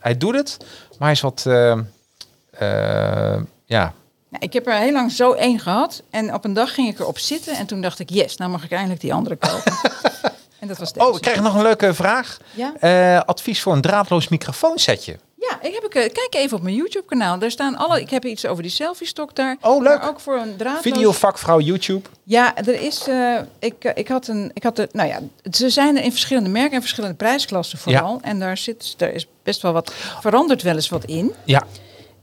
[0.00, 0.56] hij doet het,
[0.98, 1.78] maar hij is wat, eh,
[3.64, 3.92] ja,
[4.28, 6.02] Nou, ik heb er heel lang zo één gehad.
[6.10, 7.56] En op een dag ging ik erop zitten.
[7.56, 9.72] En toen dacht ik, yes, nou mag ik eindelijk die andere kopen.
[10.62, 11.06] en dat was deze.
[11.06, 12.38] Oh, ik krijg nog een leuke vraag.
[12.54, 12.72] Ja?
[12.80, 15.18] Eh, advies voor een draadloos microfoonsetje.
[15.36, 17.38] Ja, ik heb, ik, eh, kijk even op mijn YouTube kanaal.
[17.38, 19.56] Daar staan alle, ik heb iets over die selfie stok daar.
[19.60, 19.98] Oh, leuk.
[19.98, 20.82] Maar ook voor een draadloos...
[20.82, 22.08] Videovakvrouw YouTube.
[22.22, 25.20] Ja, er is, eh, ik, ik had een, ik had de, nou ja,
[25.50, 28.18] ze zijn er in verschillende merken en verschillende prijsklassen vooral.
[28.22, 31.32] En daar zit, daar is best wel wat, verandert wel eens wat in.
[31.44, 31.62] Ja.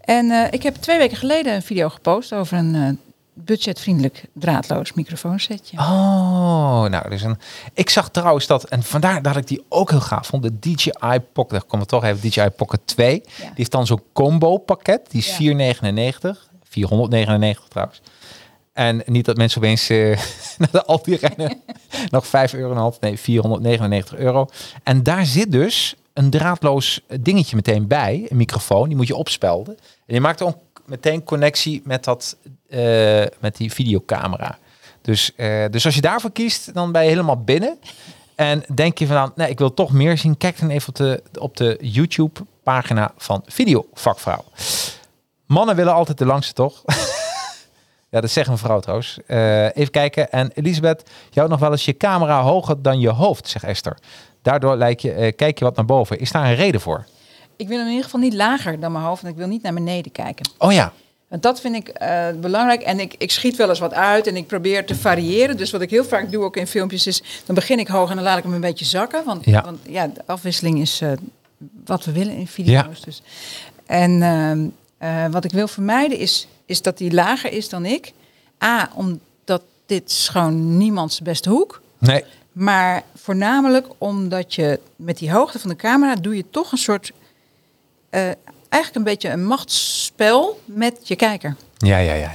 [0.01, 2.99] En ik heb twee weken geleden een video gepost over een
[3.43, 5.77] budgetvriendelijk draadloos microfoonsetje.
[5.77, 7.37] Oh, nou, dus een.
[7.73, 11.19] Ik zag trouwens dat, en vandaar dat ik die ook heel gaaf vond, de DJI
[11.33, 13.21] Pocket, daar komen we toch even, DJI Pocket 2.
[13.37, 15.35] Die heeft dan zo'n combo pakket, die is Ja.
[15.35, 18.01] 499, 499 trouwens.
[18.73, 19.97] En niet dat mensen opeens eh,
[20.57, 21.61] naar de Aldi rennen,
[22.09, 24.47] nog 5 euro en een half, nee, 499 euro.
[24.83, 29.75] En daar zit dus een draadloos dingetje meteen bij, een microfoon, die moet je opspelden.
[29.77, 30.57] En die maakt ook
[30.89, 32.37] meteen connectie met, dat,
[32.69, 34.57] eh, met die videocamera.
[35.01, 37.79] Dus, eh, dus als je daarvoor kiest, dan ben je helemaal binnen.
[38.35, 40.37] En denk je van, nou, nee, ik wil toch meer zien.
[40.37, 44.43] Kijk dan even op de, op de YouTube-pagina van Videovakvrouw.
[45.45, 46.83] Mannen willen altijd de langste, toch?
[48.11, 49.19] ja, dat zegt een vrouw trouwens.
[49.25, 50.31] Eh, even kijken.
[50.31, 53.97] En Elisabeth, jou nog wel eens je camera hoger dan je hoofd, zegt Esther.
[54.41, 56.19] Daardoor lijk je, kijk je wat naar boven.
[56.19, 57.05] Is daar een reden voor?
[57.59, 59.61] Ik wil hem in ieder geval niet lager dan mijn hoofd en ik wil niet
[59.61, 60.49] naar beneden kijken.
[60.57, 60.93] Oh ja,
[61.27, 62.81] Want dat vind ik eh, belangrijk.
[62.81, 65.57] En ik, ik schiet wel eens wat uit en ik probeer te variëren.
[65.57, 67.23] Dus wat ik heel vaak doe ook in filmpjes is...
[67.45, 69.23] dan begin ik hoog en dan laat ik hem een beetje zakken.
[69.25, 69.61] Want Ja.
[69.63, 71.11] want, ja de afwisseling is eh,
[71.85, 73.01] wat we willen in video's.
[73.01, 73.21] Dus.
[73.85, 74.67] En ehm,
[74.97, 78.13] eh, wat ik wil vermijden is, is dat hij lager is dan ik.
[78.63, 81.81] A, omdat dit is gewoon niemands beste hoek.
[81.97, 82.23] nee.
[82.51, 87.11] Maar voornamelijk omdat je met die hoogte van de camera doe je toch een soort,
[88.09, 88.21] eh,
[88.69, 91.55] eigenlijk een beetje een machtsspel met je kijker.
[91.77, 92.31] Ja, ja, ja.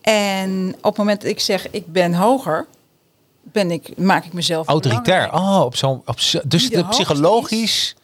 [0.00, 2.66] En op het moment dat ik zeg ik ben hoger,
[3.42, 5.30] ben ik, maak ik mezelf Autoritair.
[5.30, 5.54] belangrijk.
[5.58, 6.02] Oh, op zo'n.
[6.04, 7.94] Op zo, dus de psychologisch.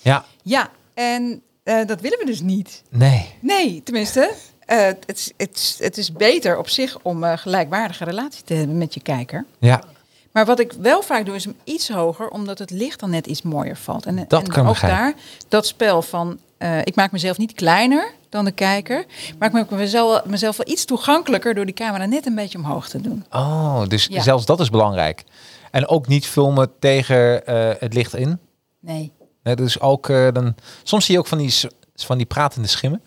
[0.00, 2.82] Ja, Ja, en eh, dat willen we dus niet.
[2.90, 3.34] nee.
[3.40, 4.32] Nee, tenminste,
[4.64, 8.78] eh, het, is, het, het is beter op zich om een gelijkwaardige relatie te hebben
[8.78, 9.44] met je kijker.
[9.58, 9.82] Ja,
[10.32, 13.26] Maar wat ik wel vaak doe, is hem iets hoger, omdat het licht dan net
[13.26, 14.06] iets mooier valt.
[14.06, 14.98] En, Dat en kan ook begrijpen.
[15.00, 15.14] daar,
[15.48, 19.04] dat spel van, eh, ik maak mezelf niet kleiner dan de kijker,
[19.38, 22.88] maar ik maak mezelf, mezelf wel iets toegankelijker door die camera net een beetje omhoog
[22.88, 23.24] te doen.
[23.30, 24.22] Oh, dus Ja.
[24.22, 25.24] zelfs dat is belangrijk.
[25.70, 28.38] En ook niet filmen tegen eh, het licht in.
[28.80, 29.12] Nee.
[29.42, 30.54] Nee, dus ook eh, dan.
[30.82, 31.54] Soms zie je ook van die,
[31.94, 33.02] van die pratende schimmen.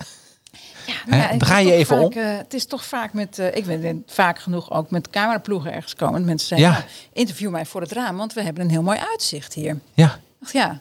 [1.07, 2.11] Ja, is draai je even vaak, om.
[2.11, 5.95] eh, het is toch vaak met, eh, ik ben vaak genoeg ook met cameraploegen ergens
[5.95, 6.19] komen.
[6.19, 6.63] En mensen Ja.
[6.71, 9.79] zeggen, nou, interview mij voor het raam, want we hebben een heel mooi uitzicht hier.
[9.93, 10.79] Ja, dacht, ja,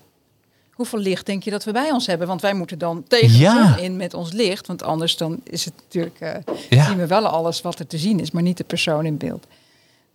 [0.73, 2.27] hoeveel licht denk je dat we bij ons hebben?
[2.27, 3.77] Want wij moeten dan tegen Ja.
[3.77, 4.67] in met ons licht.
[4.67, 6.85] Want anders dan is het natuurlijk, Ja.
[6.85, 9.47] zien we wel alles wat er te zien is, maar niet de persoon in beeld.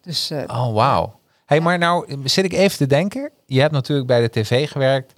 [0.01, 1.19] Dus oh wauw.
[1.45, 3.29] Hey, maar nou zit ik even te denken.
[3.45, 5.13] Je hebt natuurlijk bij de tv gewerkt.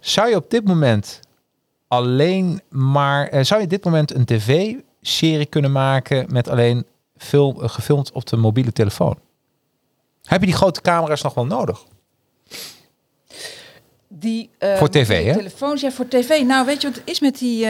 [0.00, 1.20] Zou je op dit moment
[1.88, 3.28] alleen maar.
[3.28, 8.26] eh, zou je dit moment een tv-serie kunnen maken met alleen film, eh, gefilmd op
[8.26, 9.18] de mobiele telefoon?
[10.22, 11.84] Heb je die grote camera's nog wel nodig?
[14.08, 15.32] die, eh, Voor tv, hè?
[15.36, 16.42] telefoons, ja, voor tv.
[16.42, 17.66] Nou, weet je wat het is met die...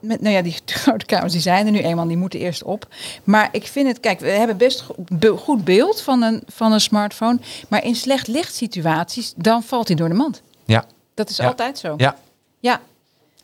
[0.00, 2.86] met, nou ja, die grote camera's die zijn er nu eenmaal, die moeten eerst op.
[3.24, 6.72] Maar ik vind het, kijk, we hebben best go- be- goed beeld van een, van
[6.72, 7.38] een smartphone.
[7.68, 10.42] Maar in slecht lichtsituaties, dan valt hij door de mand.
[10.64, 10.84] Ja.
[11.14, 11.46] Dat is Ja.
[11.46, 11.94] altijd zo.
[11.96, 12.16] Ja.
[12.60, 12.80] Ja,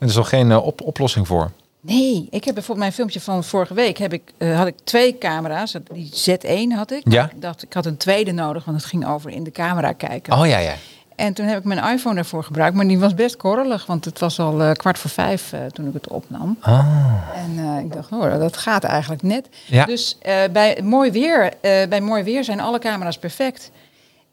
[0.03, 1.51] Er is nog geen eh, op oplossing voor.
[1.81, 5.19] Nee, ik heb bijvoorbeeld mijn filmpje van vorige week heb ik, eh, had ik twee
[5.19, 5.77] camera's.
[5.93, 7.13] Die Z1 had ik.
[7.13, 7.31] Ja.
[7.35, 10.33] Ik dacht, ik had een tweede nodig, want het ging over in de camera kijken.
[10.33, 10.75] Oh ja, ja.
[11.17, 14.19] En toen heb ik mijn iPhone daarvoor gebruikt, maar die was best korrelig, want het
[14.19, 16.57] was al eh, kwart voor vijf toen ik het opnam.
[16.61, 16.87] Ah.
[17.35, 19.49] En ik dacht, oh, dat gaat eigenlijk net.
[19.67, 19.85] Ja.
[19.85, 20.19] Dus
[20.53, 21.53] bij mooi weer,
[21.89, 23.71] bij mooi weer zijn alle camera's perfect.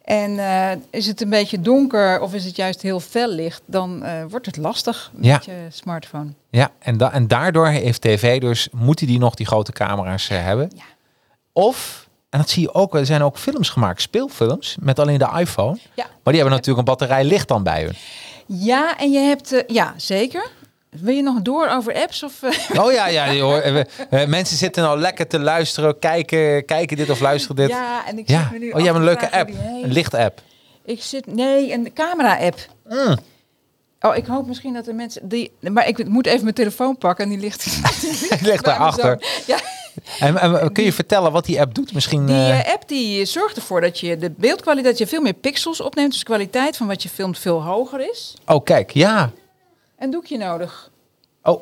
[0.10, 4.04] En eh, is het een beetje donker of is het juist heel fel licht, dan
[4.04, 5.41] eh, wordt het lastig met Ja.
[5.45, 6.34] je smartphone.
[6.50, 10.43] Ja, en, da en daardoor heeft tv dus, moeten die nog die grote camera's eh,
[10.43, 10.72] hebben.
[10.76, 10.84] Ja.
[11.54, 15.30] Of, en dat zie je ook, er zijn ook films gemaakt, speelfilms, met alleen de
[15.38, 15.78] iPhone.
[15.93, 16.04] Ja.
[16.06, 17.95] Maar die hebben natuurlijk een batterij licht dan bij hun.
[18.45, 20.50] Ja, en je hebt, ja, zeker.
[20.89, 22.23] Wil je nog door over apps?
[22.23, 22.80] Of, eh?
[22.84, 27.10] Oh ja, ja, hoor, eh, eh, mensen zitten nou lekker te luisteren, kijken, kijken dit
[27.10, 27.69] of luisteren dit.
[27.69, 28.41] Ja, en ik Ja.
[28.41, 29.49] zit me nu Oh, je hebt een leuke app,
[29.84, 30.41] een licht-app.
[30.86, 32.60] Ik zit, nee, een camera-app.
[32.89, 33.17] Mm.
[34.02, 37.23] Oh, ik hoop misschien dat de mensen die, maar ik moet even mijn telefoon pakken
[37.23, 37.63] en die ligt,
[38.39, 39.23] die ligt daarachter.
[39.47, 39.58] Ja,
[40.19, 41.93] En, en kun je vertellen wat die app doet?
[41.93, 42.25] Misschien.
[42.25, 46.19] die app die zorgt ervoor dat je de beeldkwaliteit, je veel meer pixels opneemt, dus
[46.19, 48.34] de kwaliteit van wat je filmt veel hoger is.
[48.45, 49.32] Oh, kijk, ja.
[49.99, 50.91] Een doekje nodig.
[51.43, 51.62] Oh.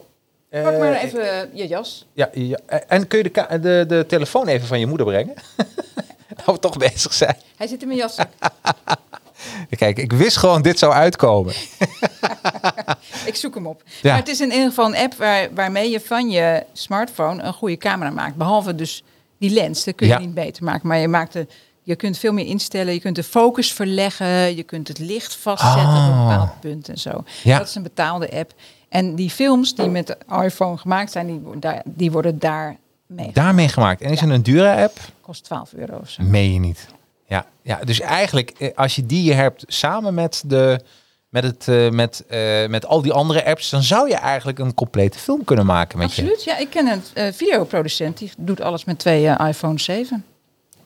[0.50, 2.06] Pak maar eh, even je jas.
[2.14, 5.34] Ja, ja, en kun je de, de, de telefoon even van je moeder brengen?
[6.38, 7.36] nou, we toch bezig zijn.
[7.56, 8.28] Hij zit in mijn jaszak.
[9.78, 11.54] Kijk, ik wist gewoon dit zou uitkomen.
[13.26, 13.84] Ik zoek hem op.
[14.02, 14.10] Ja.
[14.10, 17.54] Maar het is in ieder geval een app waar, waarmee je van je smartphone een
[17.54, 18.36] goede camera maakt.
[18.36, 19.04] Behalve dus
[19.38, 20.20] die lens, dat kun je Ja.
[20.20, 20.88] niet beter maken.
[20.88, 21.48] Maar je, maakt de,
[21.88, 22.94] je kunt veel meer instellen.
[22.94, 24.56] Je kunt de focus verleggen.
[24.56, 26.28] Je kunt het licht vastzetten op een Oh.
[26.28, 27.24] bepaald punt en zo.
[27.44, 27.58] Ja.
[27.58, 28.54] Dat is een betaalde app.
[28.90, 33.30] En die films die met de iPhone gemaakt zijn, die, die worden daar mee.
[33.34, 34.02] Daarmee gemaakt.
[34.02, 34.26] En is Ja.
[34.26, 35.00] het een dure app?
[35.22, 36.24] Kost 12 euro of zo.
[36.24, 36.88] Meen je niet.
[37.28, 40.80] Ja, ja dus eigenlijk, eh, als je die hebt samen met, de,
[41.30, 44.74] met, het, eh, met, eh, met al die andere apps, dan zou je eigenlijk een
[44.74, 46.22] complete film kunnen maken met je.
[46.22, 46.44] Absoluut.
[46.44, 50.26] Ja, ik ken een eh, videoproducent die doet alles met twee iPhone 7.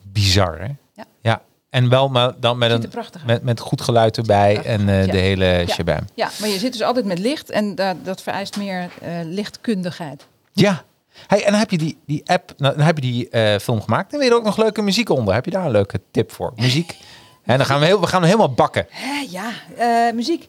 [0.01, 0.67] Bizar, hè?
[0.93, 1.05] Ja.
[1.21, 1.41] ja.
[1.69, 2.91] En wel maar dan met, een,
[3.25, 5.11] met, met goed geluid erbij en eh, ja.
[5.11, 5.65] de hele Ja.
[5.65, 6.07] shabam.
[6.13, 10.25] Ja, maar je zit dus altijd met licht en dat, dat vereist meer eh, lichtkundigheid.
[10.53, 10.83] Ja.
[11.27, 13.81] Hey, en dan heb je die, die app, nou, dan heb je die eh, film
[13.81, 14.13] gemaakt.
[14.13, 15.33] En weet je er ook nog leuke muziek onder.
[15.33, 16.53] Heb je daar een leuke tip voor?
[16.55, 16.97] Muziek.
[17.43, 18.85] En dan gaan we, heel, we gaan helemaal bakken.
[18.89, 19.51] Hè, ja,
[20.13, 20.47] muziek.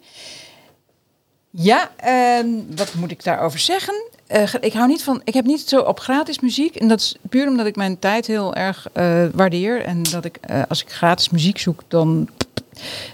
[1.50, 4.10] Ja, ehm, wat moet ik daarover zeggen?
[4.32, 6.76] Eh, ik hou niet van, ik heb niet zo op gratis muziek.
[6.76, 9.82] En dat is puur omdat ik mijn tijd heel erg eh, waardeer.
[9.82, 12.28] En dat ik, eh, als ik gratis muziek zoek, dan,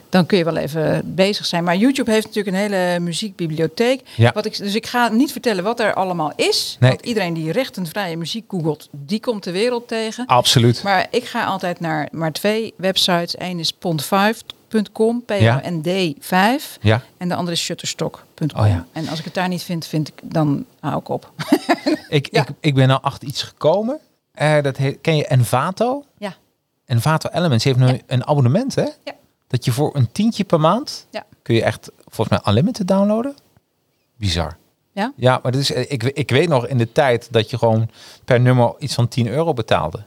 [0.09, 1.65] dan kun je wel even bezig zijn.
[1.65, 4.01] Maar YouTube heeft natuurlijk een hele muziekbibliotheek.
[4.15, 4.31] Ja.
[4.35, 6.77] Wat ik, dus ik ga niet vertellen wat er allemaal is.
[6.81, 6.91] Nee.
[6.91, 10.27] Want iedereen die rechtenvrije muziek googelt, die komt de wereld tegen.
[10.27, 10.83] Absoluut.
[10.83, 13.35] Maar ik ga altijd naar maar twee websites.
[13.39, 15.57] Eén is pond5.com, Ja.
[15.59, 16.79] P-O-N-D 5.
[16.81, 17.03] Ja.
[17.17, 18.61] En de andere is shutterstock.com.
[18.63, 18.87] Oh ja.
[18.93, 21.31] En als ik het daar niet vind, vind ik, dan hou ik op.
[22.09, 23.99] Ik, ik, ik ben nou achter iets gekomen.
[24.33, 26.05] Eh, dat heet, ken je Envato?
[26.19, 26.35] Ja.
[26.85, 28.83] Envato Elements heeft nu een abonnement, hè?
[28.83, 29.13] Ja.
[29.49, 31.25] Dat je voor een tientje per maand Ja.
[31.43, 33.35] kun je echt volgens mij unlimited downloaden.
[34.17, 34.57] Bizar.
[34.93, 35.13] Ja?
[35.17, 37.89] Ja, maar dit is, ik, ik weet nog in de tijd dat je gewoon
[38.25, 40.03] per nummer iets van 10 euro betaalde.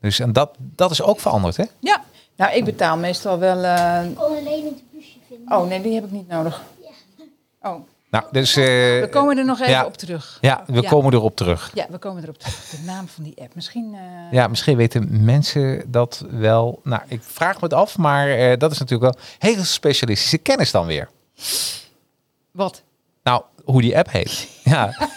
[0.00, 1.64] Dus en dat, dat is ook veranderd, hè?
[1.78, 2.02] Ja,
[2.36, 3.64] Nou, ik betaal meestal wel...
[3.64, 5.56] eh, Ik kon alleen het busje vinden.
[5.58, 6.62] Oh, nee, die heb ik niet nodig.
[7.62, 7.74] Oh,
[8.10, 9.84] Nou, dus eh, we komen er nog even ja.
[9.84, 10.38] op terug.
[10.40, 10.88] ja, we Ja.
[10.88, 11.70] komen erop terug.
[11.74, 12.54] Ja, we komen erop terug.
[12.70, 13.54] De naam van die app.
[13.54, 13.94] Misschien...
[13.94, 16.80] eh, Ja, misschien weten mensen dat wel.
[16.82, 20.70] Nou, ik vraag me het af, maar eh, dat is natuurlijk wel hele specialistische kennis
[20.70, 21.08] dan weer.
[22.50, 22.82] Wat?
[23.22, 24.48] Nou, hoe die app heet.
[24.64, 25.08] Ja,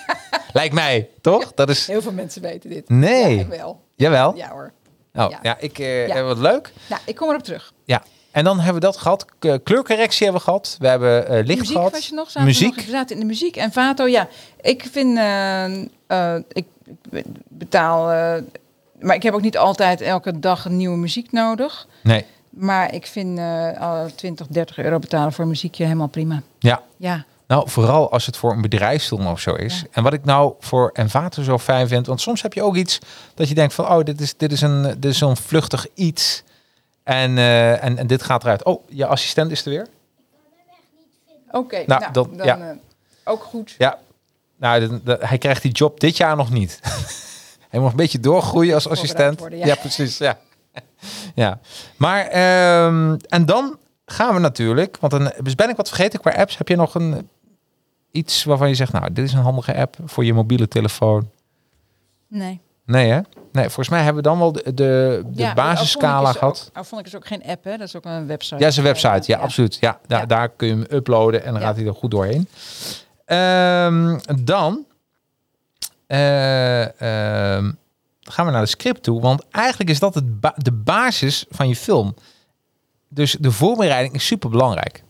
[0.54, 1.54] lijkt mij, toch?
[1.54, 1.88] Dat is.
[1.88, 2.90] Heel veel mensen weten dit.
[2.90, 3.38] Nee.
[3.38, 3.82] Ja, wel.
[3.96, 4.36] Jawel.
[4.36, 4.72] Ja hoor.
[5.14, 5.40] Oh, ja.
[5.42, 5.80] ja, ik.
[5.80, 6.16] eh Ja.
[6.16, 6.74] eh, Wat leuk.
[6.90, 7.74] Nou, ik kom erop terug.
[7.86, 8.04] Ja.
[8.32, 9.26] En dan hebben we dat gehad.
[9.40, 10.76] K- kleurcorrectie hebben we gehad.
[10.80, 11.92] We hebben eh, licht muziek gehad.
[11.92, 12.26] was je nog?
[12.26, 12.76] Zaten We, muziek.
[12.76, 13.56] nog, we zaten in de muziek.
[13.56, 14.28] En Vato, ja.
[14.62, 15.18] Ik vind...
[15.18, 16.66] eh, eh, ik
[17.50, 18.12] betaal...
[18.12, 18.42] eh,
[19.00, 21.88] maar ik heb ook niet altijd elke dag een nieuwe muziek nodig.
[22.04, 22.26] Nee.
[22.50, 26.42] Maar ik vind eh al 20, 30 euro betalen voor een muziekje helemaal prima.
[26.60, 26.82] Ja.
[26.98, 27.26] Ja.
[27.48, 29.80] Nou, vooral als het voor een bedrijfsdoel of zo is.
[29.80, 29.88] Ja.
[29.92, 33.00] En wat ik nou voor Envato zo fijn vind, want soms heb je ook iets
[33.36, 36.44] dat je denkt van, oh, dit is, dit is een, dit is zo'n vluchtig iets.
[37.04, 38.64] En, eh, en, en dit gaat eruit.
[38.64, 39.88] Oh, je assistent is er weer.
[41.52, 42.58] Oké, Nou, nou, dan- dan, ja.
[42.58, 42.76] eh,
[43.24, 43.76] ook goed.
[43.78, 44.00] Ja.
[44.58, 46.80] Nou, de- de- hij krijgt die job dit jaar nog niet.
[47.70, 49.40] hij moet een beetje doorgroeien als assistent.
[49.40, 49.66] worden, ja.
[49.66, 49.76] ja.
[49.76, 50.18] precies.
[50.18, 50.38] Ja.
[51.36, 51.60] ja.
[51.98, 56.32] Maar, ehm, en dan gaan we natuurlijk, want dan dus ben ik wat vergeten qua
[56.32, 56.58] apps.
[56.58, 57.30] Heb je nog een
[58.12, 61.30] iets waarvan je zegt, nou, dit is een handige app voor je mobiele telefoon?
[62.28, 62.60] Nee.
[62.92, 63.20] Nee, hè?
[63.52, 66.66] Nee, volgens mij hebben we dan wel de, de, de Ja, basisscala Auphonic is gehad.
[66.70, 67.78] Ook, Auphonic is ook geen app, hè?
[67.78, 68.62] Dat is ook een website.
[68.62, 69.22] Ja, is een website.
[69.32, 69.78] Ja, absoluut.
[69.80, 70.26] Ja, daar, Ja.
[70.26, 72.48] daar kun je hem uploaden en dan gaat hij er goed doorheen.
[73.26, 74.86] Ehm, dan
[76.08, 76.82] eh,
[77.56, 77.72] ehm,
[78.22, 79.22] gaan we naar de script toe.
[79.22, 82.16] Want eigenlijk is dat het ba- de basis van je film.
[83.10, 85.04] Dus de voorbereiding is super belangrijk.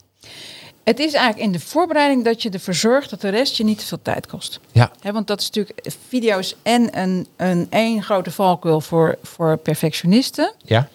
[0.84, 3.80] Het is eigenlijk in de voorbereiding dat je ervoor zorgt dat de rest je niet
[3.80, 4.60] te veel tijd kost.
[4.72, 10.54] Ja, want dat is natuurlijk video's en een, een één grote valkuil voor, voor perfectionisten.
[10.64, 10.88] ja,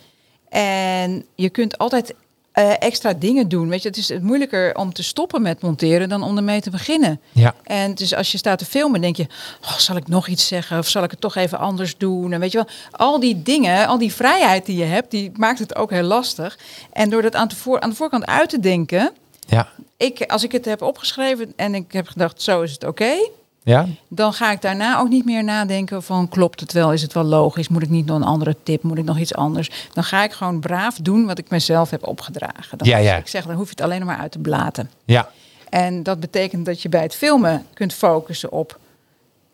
[0.48, 2.14] En je kunt altijd
[2.52, 3.68] eh, extra dingen doen.
[3.68, 6.70] Weet je, het is het moeilijker om te stoppen met monteren dan om ermee te
[6.70, 7.20] beginnen.
[7.32, 9.26] ja, En dus als je staat te filmen, denk je,
[9.62, 12.32] oh, zal ik nog iets zeggen of zal ik het toch even anders doen?
[12.32, 15.58] En weet je wel, al die dingen, al die vrijheid die je hebt, die maakt
[15.58, 16.58] het ook heel lastig.
[16.92, 19.12] En door dat aan de, voor, aan de voorkant uit te denken,
[19.46, 23.12] ja, ik, als ik het heb opgeschreven en ik heb gedacht, zo is het oké,
[23.62, 23.86] ja.
[24.08, 27.24] dan ga ik daarna ook niet meer nadenken van klopt het wel, is het wel
[27.24, 29.70] logisch, moet ik niet nog een andere tip, moet ik nog iets anders?
[29.92, 32.78] Dan ga ik gewoon braaf doen wat ik mezelf heb opgedragen.
[32.78, 33.16] Dan, Ja, ja.
[33.16, 34.90] Ik zeg, dan hoef je het alleen maar uit te blaten.
[35.04, 35.30] ja.
[35.70, 38.78] En dat betekent dat je bij het filmen kunt focussen op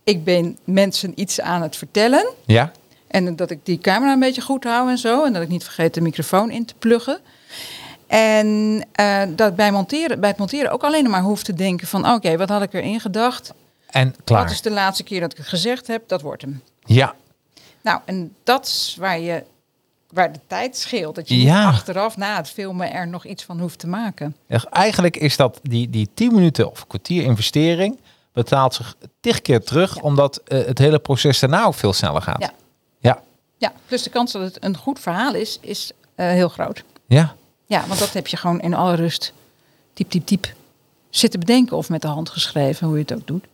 [0.04, 2.72] ik ben mensen iets aan het vertellen ja.
[3.06, 5.64] en dat ik die camera een beetje goed hou en zo en dat ik niet
[5.64, 7.18] vergeet de microfoon in te pluggen.
[8.16, 12.08] En eh, dat bij, monteren, bij het monteren ook alleen maar hoef te denken van
[12.12, 13.52] oké, wat had ik erin gedacht?
[13.90, 14.42] En klaar.
[14.42, 16.08] Wat is de laatste keer dat ik het gezegd heb?
[16.08, 16.62] Dat wordt hem.
[16.84, 17.14] Ja,
[17.82, 19.44] Nou, en dat is waar, je,
[20.10, 21.14] waar de tijd scheelt.
[21.14, 21.64] Dat je Ja.
[21.66, 24.36] achteraf na het filmen er nog iets van hoeft te maken.
[24.48, 27.98] Echt, Eigenlijk is dat die, die 10 minuten of kwartier investering
[28.32, 30.00] betaalt zich tig keer terug, Ja.
[30.00, 32.40] omdat eh, het hele proces daarna ook veel sneller gaat.
[32.40, 32.50] Ja.
[32.98, 33.22] Ja,
[33.56, 36.84] Ja, dus de kans dat het een goed verhaal is, is eh, heel groot.
[37.06, 37.34] ja.
[37.72, 39.32] Ja, want dat heb je gewoon in alle rust,
[39.92, 40.54] typ, typ, typ,
[41.10, 43.44] zitten bedenken of met de hand geschreven, hoe je het ook doet.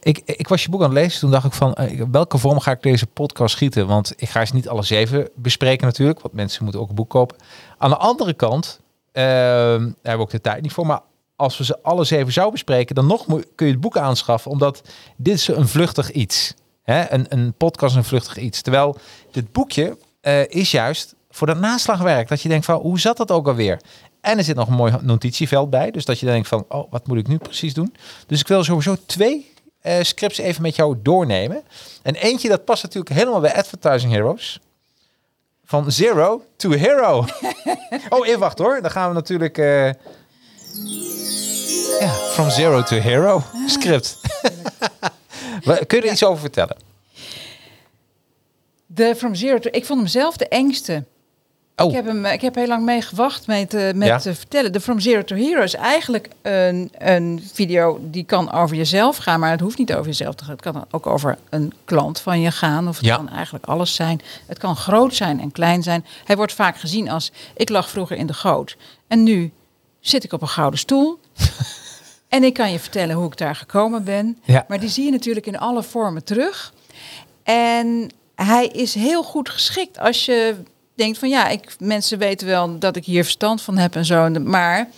[0.00, 2.60] Ik, ik was je boek aan het lezen, toen dacht ik van, eh, welke vorm
[2.60, 3.86] ga ik deze podcast schieten?
[3.86, 7.10] Want ik ga ze niet alle zeven bespreken natuurlijk, want mensen moeten ook een boek
[7.10, 7.36] kopen.
[7.78, 8.80] Aan de andere kant,
[9.12, 11.00] eh, daar hebben we ook de tijd niet voor, maar
[11.36, 14.82] als we ze alle zeven zouden bespreken, dan nog kun je het boek aanschaffen, omdat
[15.16, 16.54] dit is een vluchtig iets.
[16.82, 17.12] Hè?
[17.12, 18.62] Een, een podcast een vluchtig iets.
[18.62, 18.96] Terwijl
[19.30, 23.30] dit boekje eh, is juist voor dat naslagwerk, dat je denkt van, hoe zat dat
[23.30, 23.80] ook alweer?
[24.20, 27.06] En er zit nog een mooi notitieveld bij, dus dat je denkt van, oh, wat
[27.06, 27.94] moet ik nu precies doen?
[28.26, 31.62] Dus ik wil sowieso twee eh, scripts even met jou doornemen.
[32.02, 34.60] En eentje, dat past natuurlijk helemaal bij Advertising Heroes.
[35.64, 37.18] Van zero to hero.
[38.08, 38.82] oh, even wacht hoor.
[38.82, 39.58] Dan gaan we natuurlijk...
[39.58, 39.86] eh,
[42.00, 44.20] ja, from zero to hero script.
[45.64, 46.76] Wa- Kun je er iets over vertellen?
[48.86, 49.68] De From Zero to...
[49.72, 51.04] Ik vond hem zelf de engste.
[51.80, 54.18] Oh, Ik, heb hem, ik heb heel lang mee gewacht met, eh, met Ja.
[54.18, 54.72] te vertellen.
[54.72, 59.40] De From Zero to Hero is eigenlijk een, een video die kan over jezelf gaan,
[59.40, 60.52] maar het hoeft niet over jezelf te gaan.
[60.52, 63.16] Het kan ook over een klant van je gaan, of het Ja.
[63.16, 64.20] kan eigenlijk alles zijn.
[64.46, 66.04] Het kan groot zijn en klein zijn.
[66.24, 68.76] Hij wordt vaak gezien als, ik lag vroeger in de goot
[69.08, 69.50] en nu
[70.00, 71.18] zit ik op een gouden stoel.
[72.28, 74.38] en ik kan je vertellen hoe ik daar gekomen ben.
[74.44, 74.64] Ja.
[74.68, 76.72] Maar die zie je natuurlijk in alle vormen terug.
[77.42, 80.54] En hij is heel goed geschikt als je
[81.00, 84.28] denkt van ja, ik, mensen weten wel dat ik hier verstand van heb en zo.
[84.28, 84.88] Maar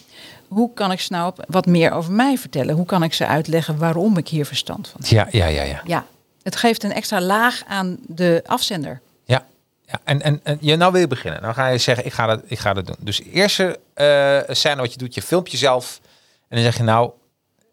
[0.49, 2.75] hoe kan ik ze nou op- wat meer over mij vertellen?
[2.75, 5.11] Hoe kan ik ze uitleggen waarom ik hier verstand van heb?
[5.11, 5.81] ja, ja, ja, ja.
[5.85, 6.07] Ja,
[6.43, 9.01] het geeft een extra laag aan de afzender.
[9.25, 9.45] Ja,
[9.87, 11.43] Ja, en, en, en je, nou wil je beginnen.
[11.43, 12.97] Nou ga je zeggen, ik ga dat, ik ga dat doen.
[12.99, 16.01] Dus eerste eh scène wat je doet, je filmt jezelf.
[16.49, 17.11] En dan zeg je nou,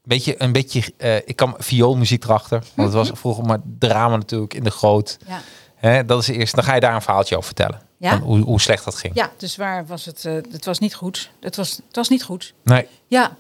[0.03, 2.63] weet je, een beetje, eh, ik kan vioolmuziek erachter.
[2.75, 5.17] Want het was vroeger maar drama natuurlijk in de groot.
[5.27, 5.41] Ja.
[5.75, 6.55] Hè, dat is de eerste.
[6.55, 7.81] Dan ga je daar een verhaaltje over vertellen.
[7.99, 8.19] Ja?
[8.19, 9.15] Hoe, hoe slecht dat ging.
[9.15, 10.25] ja, dus waar was het?
[10.25, 11.29] eh, het was niet goed.
[11.39, 12.53] Het was, het was niet goed.
[12.63, 12.87] Nee.
[13.07, 13.35] Ja.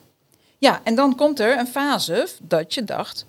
[0.57, 3.25] ja, en dan komt er een fase dat je dacht,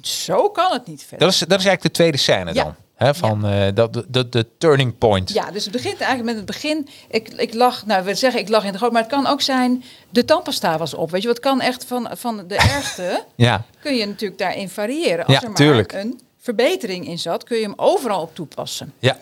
[0.00, 1.18] zo kan het niet verder.
[1.18, 2.62] Dat is, dat is eigenlijk de tweede scène Ja.
[2.64, 2.74] dan.
[2.94, 5.32] Hè, van eh, dat, de, de, de turning point.
[5.32, 6.88] Ja, dus het begint eigenlijk met het begin.
[7.08, 9.40] Ik, ik lag, nou, we zeggen ik lag in de goot, maar het kan ook
[9.40, 11.10] zijn, de tandpasta was op.
[11.10, 13.64] Weet je, wat kan echt van, van de ergste, Ja.
[13.80, 15.24] kun je natuurlijk daarin variëren.
[15.24, 15.92] Als Ja, er maar tuurlijk.
[15.92, 18.92] een verbetering in zat, kun je hem overal op toepassen.
[18.98, 19.18] Ja.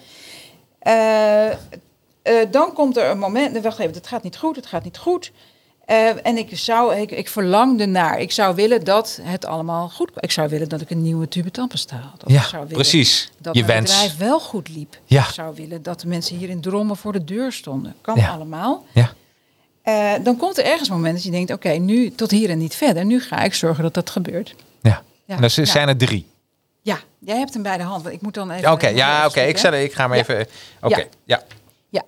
[0.86, 1.56] Eh, eh,
[2.50, 5.32] dan komt er een moment, wacht even, het gaat niet goed, het gaat niet goed.
[5.84, 10.10] Eh, en ik zou, ik, ik verlangde naar, ik zou willen dat het allemaal goed
[10.16, 12.24] Ik zou willen dat ik een nieuwe tube tandpasta had.
[12.24, 13.30] Of ik Ja, zou willen precies.
[13.38, 13.90] Dat Je mijn wens.
[13.92, 14.98] bedrijf wel goed liep.
[15.04, 15.22] Ja.
[15.22, 17.94] Ik zou willen dat de mensen hier in Drommen voor de deur stonden.
[18.00, 18.28] Kan Ja.
[18.30, 18.84] allemaal.
[18.92, 19.12] Ja.
[20.22, 22.74] Dan komt er ergens een moment dat je denkt, oké, nu tot hier en niet
[22.74, 23.04] verder.
[23.04, 24.54] Nu ga ik zorgen dat dat gebeurt.
[24.82, 25.02] ja.
[25.24, 25.34] Ja.
[25.34, 25.64] En dat Ja.
[25.64, 26.26] zijn er drie.
[27.26, 28.02] Jij hebt hem bij de hand.
[28.02, 28.62] Want ik moet dan even...
[28.62, 29.40] Ja, Oké, ja, oké.
[29.40, 30.22] Ik, zet- ik ga maar Ja.
[30.22, 30.46] even.
[30.80, 31.04] Oké, Ja.
[31.24, 31.42] ja.
[31.88, 32.02] Ja.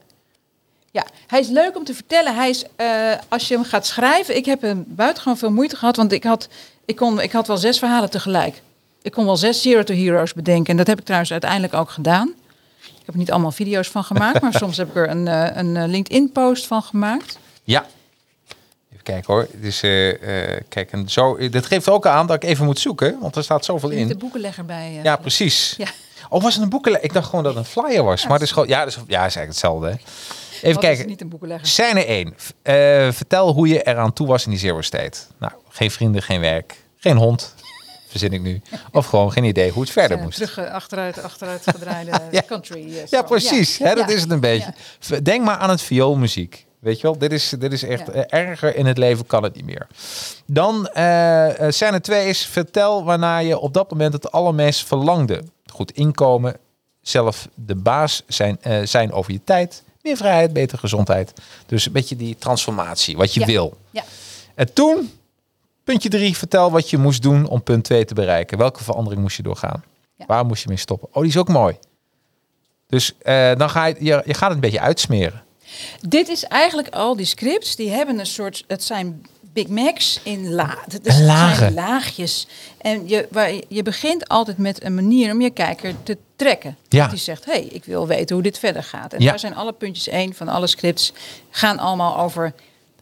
[0.91, 2.35] Ja, hij is leuk om te vertellen.
[2.35, 5.97] Hij is, eh, als je hem gaat schrijven, ik heb hem buitengewoon veel moeite gehad,
[5.97, 6.49] want ik had,
[6.85, 8.63] ik, kon, ik had wel zes verhalen tegelijk.
[9.03, 10.71] Ik kon wel zes Zero to Heroes bedenken.
[10.71, 12.29] En dat heb ik trouwens uiteindelijk ook gedaan.
[12.81, 15.57] Ik heb er niet allemaal video's van gemaakt, maar soms heb ik er een, eh,
[15.57, 17.39] een eh, LinkedIn-post van gemaakt.
[17.65, 17.87] Ja.
[19.13, 19.47] Kijken hoor.
[19.55, 19.81] Dus,
[20.69, 23.65] kijk, en zo, dit geeft ook aan dat ik even moet zoeken, want er staat
[23.65, 24.19] zoveel Niet de in.
[24.19, 24.97] boekenlegger bij.
[24.97, 25.75] eh, Ja, precies.
[25.79, 25.87] Ja.
[26.29, 27.03] Of was het een boeken?
[27.05, 28.23] Ik dacht gewoon dat het een flyer was.
[28.25, 29.87] Maar het is gewoon, ja, dat is, ja, is eigenlijk hetzelfde.
[29.87, 29.93] hè.
[29.93, 31.07] Even Wat is kijken.
[31.07, 31.67] niet een boekenlegger.
[31.67, 32.35] Scène 1.
[32.63, 32.75] Eh,
[33.13, 35.19] vertel hoe je eraan toe was in die Zero State.
[35.39, 37.55] Nou, geen vrienden, geen werk, geen hond.
[38.11, 38.61] Verzin ik nu.
[38.93, 40.35] Of gewoon geen idee hoe het verder Ja, moest.
[40.37, 42.43] terug achteruit, achteruit gedraaide Ja.
[42.47, 43.05] country.
[43.11, 43.79] Ja, precies.
[43.79, 44.73] Hè, dat is het een beetje.
[45.23, 46.67] Denk maar aan het vioolmuziek.
[46.81, 48.13] Weet je wel, dit is, dit is echt Ja.
[48.13, 49.87] eh, erger in het leven kan het niet meer.
[50.47, 55.43] Dan eh, scène 2 is vertel waarnaar je op dat moment het allermeest verlangde.
[55.73, 56.57] Goed inkomen,
[57.01, 61.33] zelf de baas zijn, zijn over je tijd, meer vrijheid, betere gezondheid.
[61.67, 63.47] Dus een beetje die transformatie, wat je Ja.
[63.47, 63.77] wil.
[63.91, 64.05] Ja.
[64.55, 65.13] En toen,
[65.85, 68.59] puntje 3, vertel wat je moest doen om punt 2 te bereiken.
[68.59, 69.85] Welke verandering moest je doorgaan?
[70.15, 70.25] Ja.
[70.27, 71.09] Waar moest je mee stoppen?
[71.13, 71.77] Oh, die is ook mooi.
[72.87, 73.15] Dus
[73.57, 75.43] dan ga je, je, je gaat het een beetje uitsmeren.
[76.09, 80.53] Dit is eigenlijk al die scripts, die hebben een soort, het zijn Big Macs in
[80.53, 81.57] la, het lagen.
[81.57, 82.47] zijn laagjes.
[82.79, 86.77] En je, waar, je- begint altijd met een manier om je kijker te trekken.
[86.89, 87.01] Ja.
[87.03, 89.13] Dat die zegt, hé, hey, ik wil weten hoe dit verder gaat.
[89.13, 89.31] En Ja.
[89.31, 91.13] daar zijn alle puntjes één van alle scripts,
[91.51, 92.53] gaan allemaal over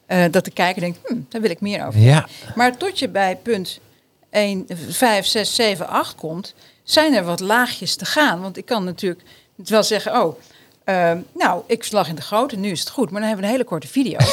[0.07, 2.01] eh, dat de kijker denkt, hm, daar wil ik meer over.
[2.01, 2.27] Ja.
[2.55, 3.79] Maar tot je bij punt
[4.31, 6.55] 1, 5, 6, 7, 8 komt,
[6.85, 8.41] zijn er wat laagjes te gaan.
[8.41, 9.23] Want ik kan natuurlijk
[9.55, 10.39] wel zeggen, oh,
[10.87, 13.11] ehm, nou, ik lag in de goot en nu is het goed.
[13.11, 14.19] Maar dan hebben we een hele korte video.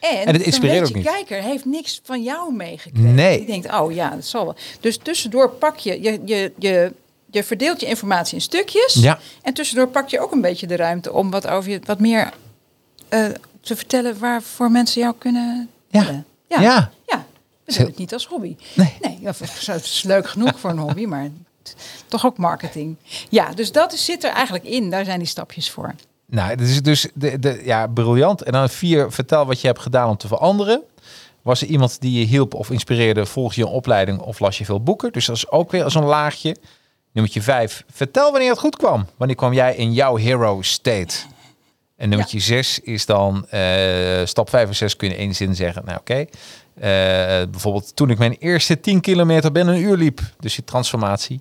[0.00, 1.04] En, En het inspireert ook niet.
[1.04, 3.14] kijker heeft niks van jou meegekregen.
[3.14, 3.36] Nee.
[3.38, 4.54] Die denkt, oh ja, dat zal wel.
[4.80, 6.92] Dus tussendoor pak je, je, je, je,
[7.30, 8.94] je verdeelt je informatie in stukjes.
[8.94, 9.18] Ja.
[9.42, 12.30] En tussendoor pak je ook een beetje de ruimte om wat over je, wat meer
[13.08, 13.24] eh,
[13.60, 16.24] te vertellen waarvoor mensen jou kunnen Ja.
[16.48, 16.60] Ja.
[16.60, 16.90] Ja.
[17.06, 17.26] Ja.
[17.64, 18.56] We doen het niet als hobby.
[18.74, 18.96] Nee.
[19.00, 19.40] Nee, dat
[19.84, 21.30] is- leuk genoeg voor een hobby, maar
[22.06, 22.96] toch ook marketing.
[23.28, 24.90] Ja, dus dat is, zit er eigenlijk in.
[24.90, 25.94] Daar zijn die stapjes voor.
[26.26, 28.42] Nou, het is dus de, de, ja, briljant.
[28.42, 30.82] En dan vier, vertel wat je hebt gedaan om te veranderen.
[31.42, 33.26] Was er iemand die je hielp of inspireerde?
[33.26, 35.12] Volg je een opleiding of las je veel boeken?
[35.12, 36.56] Dus dat is ook weer zo'n laagje.
[37.12, 39.06] Nummertje vijf, vertel wanneer het goed kwam.
[39.16, 41.14] Wanneer kwam jij in jouw hero state?
[41.96, 43.60] En nummertje zes is dan, eh,
[44.24, 45.84] stap vijf en zes kun je in één zin zeggen.
[45.84, 46.24] Nou oké,
[46.76, 46.82] Eh,
[47.50, 50.20] bijvoorbeeld toen ik mijn eerste 10 kilometer binnen een uur liep.
[50.40, 51.40] Dus die transformatie.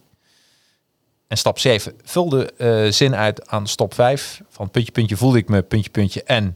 [1.28, 4.42] En stap 7, vul de eh, zin uit aan stap 5.
[4.50, 6.24] Van puntje, puntje voelde ik me, puntje, puntje.
[6.24, 6.56] En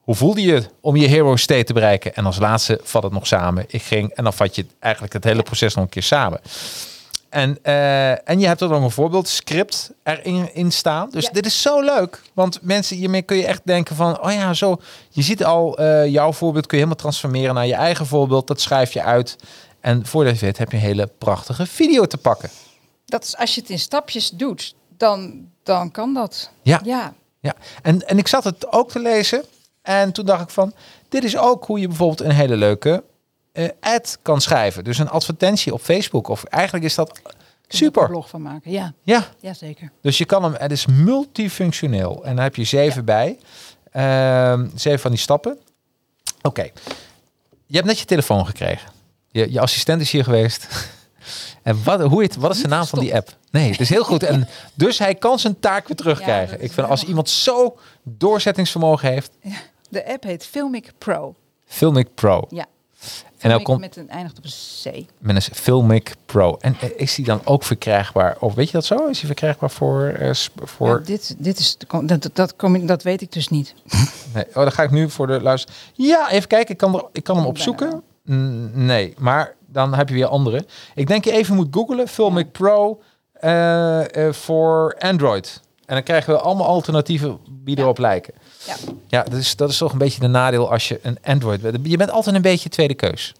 [0.00, 2.14] hoe voelde je om je hero state te bereiken?
[2.14, 3.64] En als laatste vat het nog samen.
[3.68, 6.40] Ik ging en dan vat je eigenlijk het hele proces nog een keer samen.
[7.28, 11.10] En, eh, en je hebt er nog een voorbeeldscript erin in staan.
[11.10, 11.30] Dus Ja.
[11.32, 12.22] dit is zo leuk.
[12.32, 14.22] Want mensen, hiermee kun je echt denken van...
[14.24, 14.76] oh ja, zo.
[15.10, 18.46] Je ziet al eh, jouw voorbeeld kun je helemaal transformeren naar je eigen voorbeeld.
[18.46, 19.36] Dat schrijf je uit.
[19.80, 22.50] En voordat je weet heb je een hele prachtige video te pakken.
[23.12, 26.50] Dat is, als je het in stapjes doet, dan, dan kan dat.
[26.62, 26.80] Ja.
[26.84, 27.14] Ja.
[27.40, 29.44] Ja, en, en ik zat het ook te lezen.
[29.82, 30.72] En toen dacht ik van,
[31.08, 33.04] dit is ook hoe je bijvoorbeeld een hele leuke
[33.52, 34.84] eh, ad kan schrijven.
[34.84, 36.28] Dus een advertentie op Facebook.
[36.28, 37.36] Of eigenlijk is dat Kun je er
[37.68, 38.06] een super.
[38.06, 38.70] blog van maken.
[38.70, 39.90] Ja, Ja, ja zeker.
[40.00, 42.24] dus je kan hem, het is multifunctioneel.
[42.24, 43.38] En daar heb je zeven bij.
[43.90, 45.58] Ehm, zeven van die stappen.
[46.42, 46.62] Oké,
[47.66, 48.90] je hebt net je telefoon gekregen.
[49.28, 50.66] Je, je assistent is hier geweest.
[51.62, 53.36] En wat, hoe heet, wat is de naam van die app?
[53.50, 54.22] Nee, het is heel goed.
[54.22, 56.62] En dus hij kan zijn taak weer terugkrijgen.
[56.62, 59.30] ik vind als iemand zo doorzettingsvermogen heeft,
[59.88, 61.34] De app heet Filmic Pro.
[61.66, 62.44] Filmic Pro.
[62.48, 62.66] Ja.
[63.38, 65.06] En dan komt met een eindigt op een C.
[65.18, 66.56] met een Filmic Pro.
[66.60, 68.36] En eh, is die dan ook verkrijgbaar?
[68.40, 69.06] Of weet je dat zo?
[69.06, 70.06] Is die verkrijgbaar voor...
[70.06, 73.74] eh, voor Ja, dit, dit is, dat, dat, dat, kom dat weet ik dus niet.
[74.34, 74.46] nee.
[74.48, 75.74] Oh, dan ga ik nu voor de luister.
[75.92, 76.70] Ja, even kijken.
[76.72, 78.02] Ik kan, er, ik kan hem opzoeken.
[78.72, 80.64] Nee, maar dan heb je weer andere.
[80.94, 82.08] Ik denk je even moet googlen.
[82.08, 83.02] Filmic Pro
[83.32, 85.60] eh, eh, voor Android.
[85.86, 87.82] En dan krijgen we allemaal alternatieven die Ja.
[87.82, 88.34] erop lijken.
[88.66, 88.74] Ja.
[89.06, 91.78] Ja, dat is, dat is toch een beetje de nadeel als je een Android bent.
[91.82, 93.34] Je bent altijd een beetje tweede keus.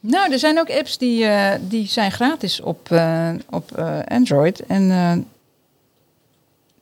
[0.00, 2.88] Nou, er zijn ook apps die, eh, die zijn gratis op,
[3.50, 4.66] op Android.
[4.66, 4.88] En?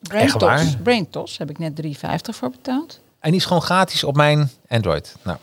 [0.02, 3.00] BrainTos, BrainTos heb ik net 3,50 voor betaald.
[3.20, 5.14] En die is gewoon gratis op mijn Android.
[5.22, 5.38] Nou,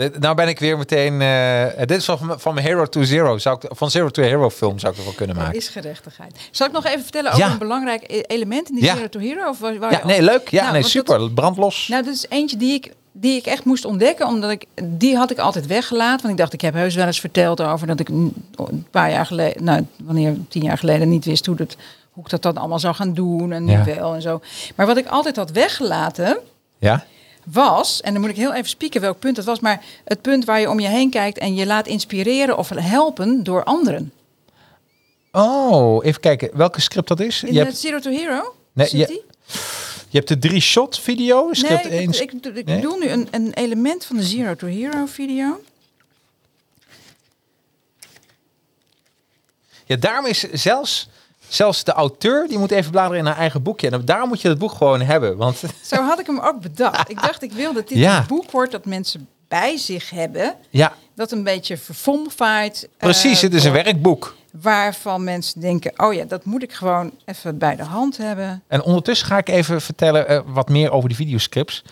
[0.00, 1.20] dit- nou ben ik weer meteen...
[1.20, 3.38] eh, dit is van, van Hero to Zero.
[3.38, 5.56] Zou ik, van Zero to Hero film zou ik er wel kunnen maken.
[5.56, 6.48] is gerechtigheid.
[6.50, 7.50] Zal ik nog even vertellen over Ja.
[7.52, 8.94] een belangrijk e- element in die Ja.
[8.94, 9.48] Zero to Hero?
[9.48, 10.48] Of waar, waar Ja, nee, leuk.
[10.48, 11.30] Ja, Nou, nee, super.
[11.30, 11.88] Brandlos.
[11.88, 14.26] Nou, dat is eentje die ik, die ik echt moest ontdekken.
[14.26, 16.20] Omdat ik, die had ik altijd weggelaten.
[16.20, 19.10] Want ik dacht, ik heb heus wel eens verteld over dat ik een een paar
[19.10, 21.76] jaar geleden, nou, wanneer, tien jaar geleden niet wist hoe, dat,
[22.10, 23.52] hoe ik dat dan allemaal zou gaan doen.
[23.52, 23.84] En nu Ja.
[23.84, 24.40] wel en zo.
[24.74, 26.38] Maar wat ik altijd had weggelaten,
[26.78, 27.04] ja?
[27.44, 30.44] Was, en dan moet ik heel even spieken welk punt dat was, maar het punt
[30.44, 34.12] waar je om je heen kijkt en je laat inspireren of helpen door anderen.
[35.32, 36.50] Oh, even kijken.
[36.52, 37.42] Welke script dat is?
[37.42, 38.54] In Je het hebt, Zero to Hero?
[38.72, 41.52] Nee, Zit je- hebt de drie shot video.
[41.52, 42.08] Script Nee, één.
[42.12, 42.74] ik, ik, ik Nee?
[42.76, 45.60] bedoel nu een, een element van de Zero to Hero video.
[49.86, 51.08] Ja, daarom is zelfs,
[51.50, 53.90] zelfs de auteur, die moet even bladeren in haar eigen boekje.
[53.90, 55.36] En daar moet je het boek gewoon hebben.
[55.36, 57.10] Want Zo had ik hem ook bedacht.
[57.10, 58.18] Ik dacht, ik wil dat dit Ja.
[58.18, 60.54] een boek wordt dat mensen bij zich hebben.
[60.70, 62.88] ja, Dat een beetje verfomfight.
[62.96, 63.36] precies.
[63.36, 64.36] eh, het is een werkboek.
[64.52, 68.62] Waarvan mensen denken, oh ja, dat moet ik gewoon even bij de hand hebben.
[68.68, 71.82] En ondertussen ga ik even vertellen eh, wat meer over die videoscripts.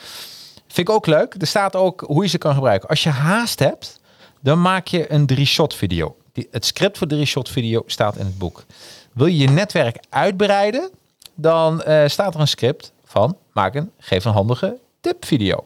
[0.66, 1.34] Vind ik ook leuk.
[1.38, 2.88] Er staat ook hoe je ze kan gebruiken.
[2.88, 4.00] Als je haast hebt,
[4.40, 6.16] dan maak je een drie-shot video.
[6.32, 8.64] Die, het script voor drie-shot video staat in het boek.
[9.12, 10.90] Wil je je netwerk uitbreiden,
[11.34, 15.64] dan eh, staat er een script van maak een geef een handige tip video.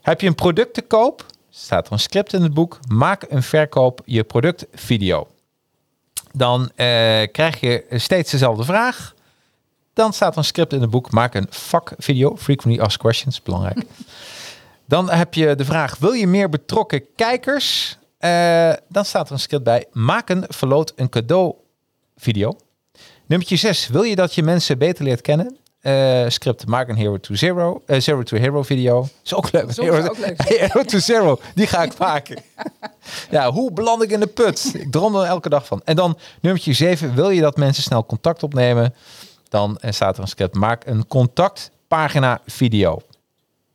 [0.00, 2.78] Heb je een product te koop, staat er een script in het boek.
[2.88, 5.28] Maak een verkoop je product video.
[6.32, 6.86] Dan eh,
[7.32, 9.14] krijg je steeds dezelfde vraag.
[9.94, 11.10] Dan staat er een script in het boek.
[11.10, 12.36] Maak een vakvideo.
[12.36, 13.42] Frequently asked questions.
[13.42, 13.84] Belangrijk.
[14.88, 15.98] Dan heb je de vraag.
[15.98, 17.98] Wil je meer betrokken kijkers?
[18.18, 19.86] Eh, dan staat er een script bij.
[19.92, 21.54] Maak een verloot een cadeau
[22.18, 22.56] video.
[23.26, 23.88] Nummertje 6.
[23.88, 25.56] Wil je dat je mensen beter leert kennen?
[25.80, 26.66] Eh, script.
[26.66, 27.82] Maak een Hero to Zero.
[27.86, 29.08] eh, zero to Hero video.
[29.24, 29.72] Is ook leuk.
[29.72, 30.42] Soms Hero, ook leuk.
[30.48, 31.38] Hero to Zero.
[31.54, 32.42] Die ga ik maken.
[33.30, 34.70] Ja, hoe beland ik in de put?
[34.74, 35.82] Ik droom er elke dag van.
[35.84, 37.14] En dan nummertje 7.
[37.14, 38.94] Wil je dat mensen snel contact opnemen?
[39.48, 40.54] Dan eh, staat er een script.
[40.54, 43.00] Maak een contactpagina video.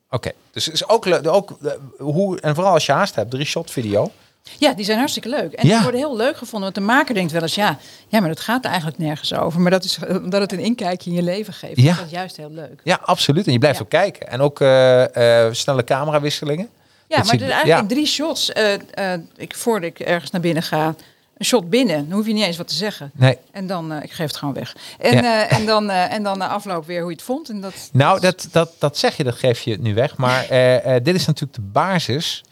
[0.10, 1.28] Oké, dus is ook leuk.
[1.28, 1.58] Ook,
[1.98, 4.12] hoe, en vooral als je haast hebt, drie shot video.
[4.60, 5.54] Ja, die zijn hartstikke leuk.
[5.54, 5.74] En Ja.
[5.74, 6.62] die worden heel leuk gevonden.
[6.62, 7.78] Want de maker denkt wel eens, ja,
[8.08, 9.60] ja maar dat gaat eigenlijk nergens over.
[9.62, 11.82] Maar dat is omdat het een inkijkje in je leven geeft.
[11.82, 11.96] Ja.
[11.96, 12.82] Dat is juist heel leuk.
[12.84, 13.46] Ja, absoluut.
[13.48, 13.84] En je blijft Ja.
[13.84, 14.28] ook kijken.
[14.28, 16.70] En ook eh, eh, snelle camerawisselingen.
[17.08, 18.52] Ja, Dat maar is eigenlijk drie shots.
[18.52, 20.96] eh, ik, voordat ik ergens naar binnen ga,
[21.38, 22.08] een shot binnen.
[22.10, 23.12] Dan hoef je niet eens wat te zeggen.
[23.14, 23.38] Nee.
[23.52, 24.76] En dan, eh, ik geef het gewoon weg.
[25.00, 25.48] En, Ja.
[25.48, 27.50] en, dan, en dan na afloop weer hoe je het vond.
[27.50, 30.18] En dat, Nou, dat, dat, dat zeg je, dat geef je nu weg.
[30.18, 30.48] Maar
[31.04, 32.44] dit is natuurlijk de basis.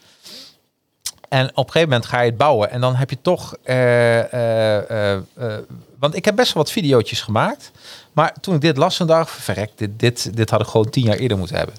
[1.32, 2.70] En op een gegeven moment ga je het bouwen.
[2.70, 3.56] En dan heb je toch...
[3.62, 5.22] eh, eh, eh,
[5.98, 7.70] want ik heb best wel wat videootjes gemaakt.
[8.12, 11.04] Maar toen ik dit las een dag, verrek, dit, dit, dit had ik gewoon tien
[11.04, 11.74] jaar eerder moeten hebben.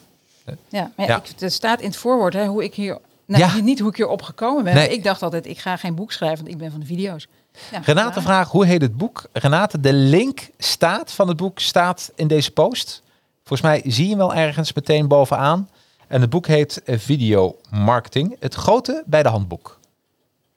[0.70, 1.18] ja, maar Ja.
[1.18, 2.98] Ik, het staat in het voorwoord hè, hoe ik hier...
[3.26, 3.62] Nou, Ja.
[3.62, 4.74] Niet hoe ik hier opgekomen ben.
[4.74, 4.90] Nee.
[4.90, 7.28] Ik dacht altijd, ik ga geen boek schrijven, want ik ben van de video's.
[7.72, 8.24] Ja, Renate klaar.
[8.24, 9.24] vraagt, hoe heet het boek?
[9.32, 13.02] Renate, de link staat van het boek staat in deze post.
[13.44, 15.70] Volgens mij zie je hem wel ergens meteen bovenaan.
[16.14, 19.80] En het boek heet Video Marketing, het grote bij de handboek.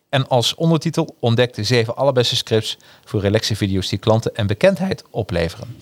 [0.09, 5.05] En als ondertitel ontdek de zeven allerbeste scripts voor relaxe video's die klanten en bekendheid
[5.11, 5.77] opleveren.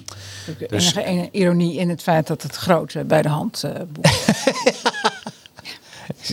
[0.47, 4.07] Natuurlijk Dus- enige ironie in het feit dat het grote bij de hand eh, boek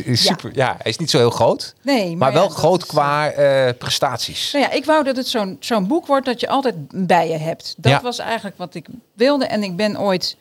[0.04, 0.24] is.
[0.26, 0.76] Super, ja.
[0.82, 4.52] hij is niet zo heel groot, Nee, maar, wel groot is, eh, qua eh, prestaties.
[4.52, 6.76] Nou ja, ik wou dat het zo'n zo'n boek wordt dat je altijd
[7.08, 7.76] bij je hebt.
[7.78, 8.02] Dat Ja.
[8.02, 9.46] was eigenlijk wat ik wilde.
[9.46, 10.38] En ik ben ooit,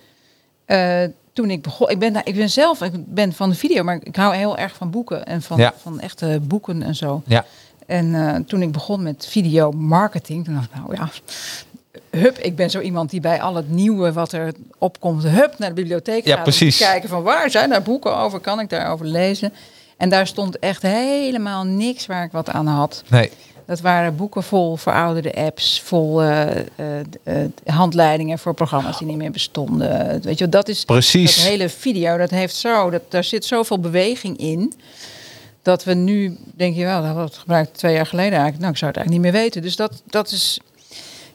[1.40, 3.98] toen ik begon, ik ben, daar- ik ben zelf, ik ben van de video, maar
[4.02, 5.74] ik hou heel erg van boeken en van, Ja.
[5.82, 7.22] van echte boeken en zo.
[7.26, 7.44] Ja,
[7.86, 11.08] En eh, toen ik begon met video marketing, toen dacht ik, nou ja,
[12.18, 15.68] hup, ik ben zo iemand die bij al het nieuwe wat er opkomt, hup, naar
[15.68, 16.42] de bibliotheek Ja, gaat.
[16.42, 16.78] precies.
[16.78, 19.52] kijken van waar zijn daar boeken over, kan ik daarover lezen?
[19.96, 23.02] En daar stond echt helemaal niks waar ik wat aan had.
[23.08, 23.30] nee.
[23.70, 26.64] Dat waren boeken vol verouderde apps, vol eh, eh,
[27.22, 30.22] eh, handleidingen voor programma's die niet meer bestonden.
[30.22, 31.36] Weet je, dat is Precies.
[31.36, 32.16] dat hele video.
[32.16, 34.72] Dat heeft zo, dat, daar zit zoveel beweging in.
[35.62, 38.60] Dat we nu denk je wel, dat we het gebruikt twee jaar geleden eigenlijk.
[38.60, 39.62] Nou, ik zou het eigenlijk niet meer weten.
[39.62, 40.60] Dus dat, dat is,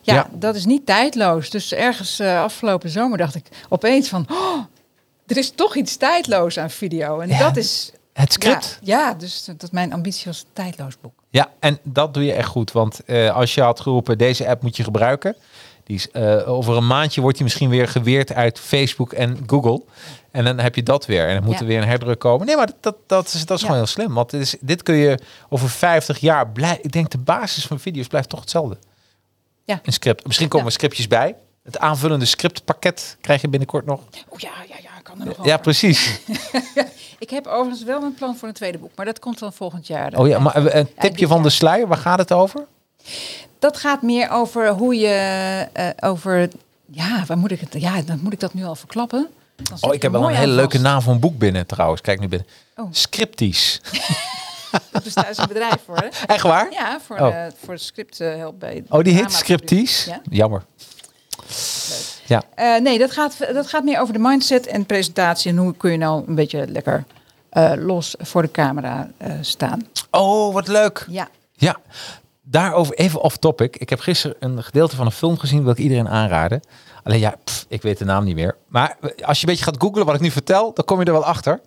[0.00, 0.28] ja, Ja.
[0.32, 1.50] dat is niet tijdloos.
[1.50, 4.58] Dus ergens afgelopen zomer dacht ik opeens van, oh,
[5.26, 7.20] er is toch iets tijdloos aan video.
[7.20, 8.78] En Ja, dat is Het script.
[8.82, 11.24] ja, ja, dus dat dat mijn ambitie was een tijdloos boek.
[11.36, 12.72] Ja, en dat doe je echt goed.
[12.72, 15.36] Want eh, als je had geroepen, deze app moet je gebruiken.
[15.84, 19.82] Die is, eh, over een maandje wordt die misschien weer geweerd uit Facebook en Google.
[20.30, 21.28] En dan heb je dat weer.
[21.28, 21.60] En dan moet Ja.
[21.60, 22.46] er weer een herdruk komen.
[22.46, 23.66] Nee, maar dat, dat, dat is, dat is Ja.
[23.68, 24.14] gewoon heel slim.
[24.14, 25.18] Want dit, is, dit kun je
[25.48, 26.48] over 50 jaar...
[26.48, 28.76] Blij, ik denk de basis van video's blijft toch hetzelfde.
[29.64, 29.80] Ja.
[29.82, 30.26] Een script.
[30.26, 30.72] Misschien komen Ja.
[30.72, 31.34] er scriptjes bij.
[31.64, 34.00] Het aanvullende scriptpakket krijg je binnenkort nog.
[34.28, 36.20] Oh ja, ja, ja, kan er nog Ja, precies.
[37.18, 39.86] Ik heb overigens wel een plan voor een tweede boek, maar dat komt dan volgend
[39.86, 40.12] jaar.
[40.18, 41.86] Oh ja, maar een tipje van de sluier.
[41.88, 42.66] Waar gaat het over?
[43.58, 45.08] Dat gaat meer over hoe je
[45.72, 46.48] eh, over.
[46.90, 47.74] Ja, waar moet ik het?
[47.82, 49.28] Ja, dan moet ik dat nu al verklappen.
[49.80, 50.82] Oh, ik heb wel een hele leuke vast.
[50.82, 52.00] naam voor een boek binnen trouwens.
[52.00, 52.48] Kijk nu binnen.
[52.76, 52.86] Oh.
[52.90, 53.80] Scripties.
[54.92, 56.06] Er bestaat een bedrijf voor, hè?
[56.26, 56.72] Echt waar?
[56.72, 57.46] Ja, voor, Oh.
[57.64, 58.84] voor script eh, help bij.
[58.88, 60.04] Oh, die heet Scripties?
[60.04, 60.20] Ja?
[60.30, 60.62] Jammer.
[62.26, 62.42] Ja.
[62.54, 65.50] Eh, nee, dat gaat, dat gaat meer over de mindset en presentatie.
[65.50, 67.04] En hoe kun je nou een beetje lekker
[67.48, 69.88] eh, los voor de camera eh, staan.
[70.10, 71.06] Oh, wat leuk.
[71.08, 71.28] Ja.
[71.52, 71.76] Ja,
[72.42, 73.76] daarover even off topic.
[73.76, 76.60] Ik heb gisteren een gedeelte van een film gezien, wil ik iedereen aanraden.
[77.02, 78.56] Alleen ja, pff, ik weet de naam niet meer.
[78.68, 81.12] Maar als je een beetje gaat googlen wat ik nu vertel, dan kom je er
[81.12, 81.60] wel achter.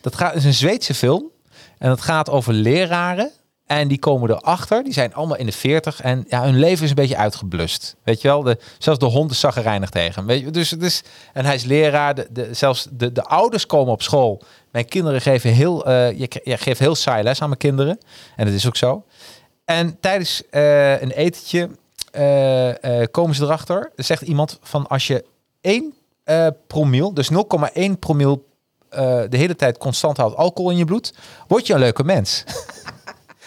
[0.00, 1.30] Dat gaat, is een Zweedse film.
[1.78, 3.30] En dat gaat over leraren.
[3.66, 4.84] En die komen erachter.
[4.84, 6.00] Die zijn allemaal in de 40.
[6.00, 7.96] En ja, hun leven is een beetje uitgeblust.
[8.02, 8.42] Weet je wel?
[8.42, 10.26] De, zelfs de hond is zagrijnig tegen hem.
[10.26, 10.50] Weet je?
[10.50, 11.02] Dus is,
[11.32, 12.14] en hij is leraar.
[12.14, 14.42] De, zelfs de, de ouders komen op school.
[14.70, 17.98] Mijn kinderen geven heel, eh, je, je geeft heel saai les aan mijn kinderen.
[18.36, 19.04] En dat is ook zo.
[19.64, 21.70] En tijdens eh, een etentje
[22.10, 23.92] eh, komen ze erachter.
[23.96, 25.24] Er zegt iemand van als je
[25.60, 25.94] 1
[26.24, 28.52] eh promiel, dus 0,1 promiel
[29.28, 31.14] de hele tijd constant houdt alcohol in je bloed,
[31.48, 32.44] word je een leuke mens.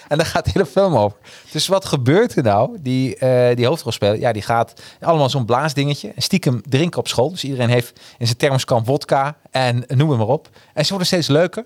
[0.07, 1.17] en daar gaat de hele film over.
[1.51, 2.77] Dus wat gebeurt er nou?
[2.81, 6.11] Die, eh, die hoofdrolspeler, ja, die gaat allemaal zo'n blaasdingetje.
[6.15, 7.29] En stiekem drinken op school.
[7.29, 10.49] Dus iedereen heeft in zijn thermoskan vodka en noem het maar op.
[10.73, 11.65] En ze worden steeds leuker.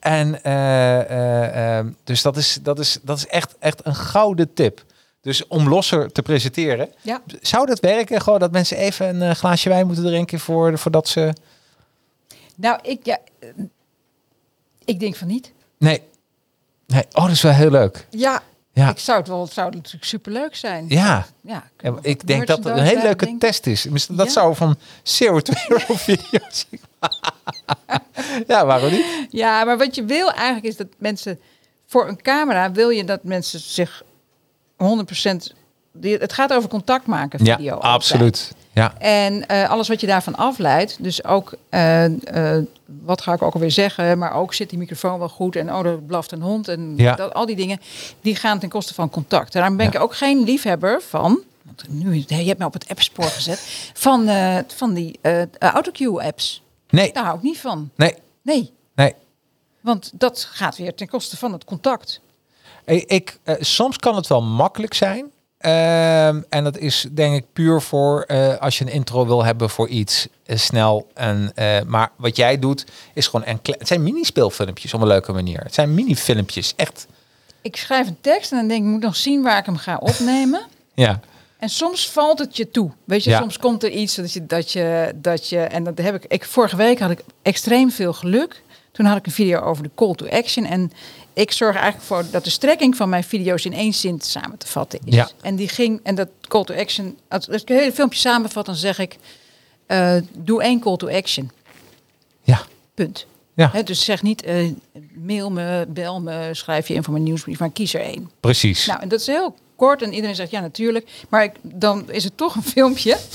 [0.00, 4.84] En eh, eh, dus dat is, dat is, dat is echt, echt een gouden tip.
[5.20, 6.88] Dus om losser te presenteren.
[7.00, 7.22] Ja.
[7.40, 8.20] Zou dat werken?
[8.20, 11.32] Gewoon dat mensen even een glaasje wijn moeten drinken voor, voordat ze...
[12.54, 13.18] Nou, ik, ja,
[14.84, 15.52] ik denk van niet.
[15.78, 16.02] Nee.
[16.92, 17.04] Nee.
[17.12, 18.06] Oh, dat is wel heel leuk.
[18.10, 18.90] Ja, Ja.
[18.90, 20.84] ik zou het wel, het zou natuurlijk superleuk zijn.
[20.88, 21.26] Ja.
[21.42, 21.62] ja
[22.02, 23.84] ik denk dat het een hele leuke test is.
[23.88, 24.32] Misschien- Dat Ja.
[24.32, 26.66] zou van Zero to Hero video's.
[28.46, 29.04] ja, waarom niet?
[29.30, 31.38] Ja, maar wat je wil eigenlijk is dat mensen
[31.86, 34.02] voor een camera wil je dat mensen zich
[34.76, 35.52] 100%
[35.92, 37.56] die- het gaat over contact maken video.
[37.62, 38.52] Ja, absoluut.
[38.72, 38.94] Ja.
[38.98, 42.04] En eh, alles wat je daarvan afleidt, dus ook eh,
[42.56, 42.64] eh,
[43.02, 45.86] wat ga ik ook alweer zeggen, maar ook zit die microfoon wel goed en oh,
[45.86, 47.14] er blaft een hond en Ja.
[47.14, 47.80] dat, al die dingen,
[48.20, 49.52] die gaan ten koste van contact.
[49.52, 49.92] Daarom ben Ja.
[49.92, 54.28] ik ook geen liefhebber van, want nu je hebt me op het appspoor gezet, van,
[54.28, 56.62] eh, van die eh autocue apps.
[56.90, 57.90] Nee, Daar hou ik niet van.
[57.96, 59.14] nee, Nee, nee.
[59.80, 62.20] want dat gaat weer ten koste van het contact.
[62.84, 65.30] Ik, ik, eh, soms kan het wel makkelijk zijn.
[65.58, 69.70] Ehm, en dat is denk ik puur voor eh, als je een intro wil hebben
[69.70, 71.06] voor iets eh, snel.
[71.14, 72.84] En, eh, maar wat jij doet
[73.14, 73.76] is gewoon enkele.
[73.78, 75.60] Het zijn mini-speelfilmpjes op een leuke manier.
[75.60, 77.06] Het zijn mini-filmpjes, echt.
[77.62, 79.76] Ik schrijf een tekst en dan denk ik, ik moet nog zien waar ik hem
[79.76, 80.60] ga opnemen.
[80.94, 81.20] Ja,
[81.58, 82.90] En soms valt het je toe.
[83.04, 83.38] Weet je, Ja.
[83.38, 86.44] soms komt er iets dat je, dat je, dat je, en dat heb ik, ik,
[86.44, 88.62] vorige week had ik extreem veel geluk.
[88.92, 90.64] Toen had ik een video over de call to action.
[90.66, 90.92] En
[91.38, 94.66] ik zorg eigenlijk voor dat de strekking van mijn video's in één zin samen te
[94.66, 95.14] vatten is.
[95.14, 95.28] Ja.
[95.42, 98.74] En die ging, en dat call to action, als ik het hele filmpje samenvat, dan
[98.74, 99.16] zeg ik,
[99.86, 101.50] eh, doe één call to action.
[102.42, 102.60] ja,
[102.94, 103.26] Punt.
[103.54, 104.70] ja, dus zeg niet, eh,
[105.14, 108.30] mail me, bel me, schrijf je in voor mijn nieuwsbrief, maar kies er één.
[108.40, 108.86] precies.
[108.86, 111.10] Nou, en dat is heel kort en iedereen zegt ja, natuurlijk.
[111.28, 113.18] Maar ik, dan is het toch een filmpje.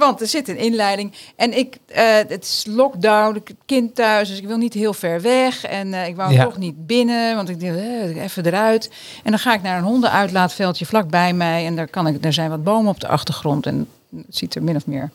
[0.00, 1.12] Want er zit een inleiding.
[1.36, 5.20] En ik, eh, het is lockdown, ik kind thuis, dus ik wil niet heel ver
[5.20, 5.64] weg.
[5.64, 6.44] En eh, ik wou Ja.
[6.44, 8.90] toch niet binnen, want ik dacht, eh, even eruit.
[9.24, 11.66] En dan ga ik naar een hondenuitlaatveldje vlakbij mij.
[11.66, 13.66] En daar, kan ik, daar zijn wat bomen op de achtergrond.
[13.66, 15.10] En het ziet er min of meer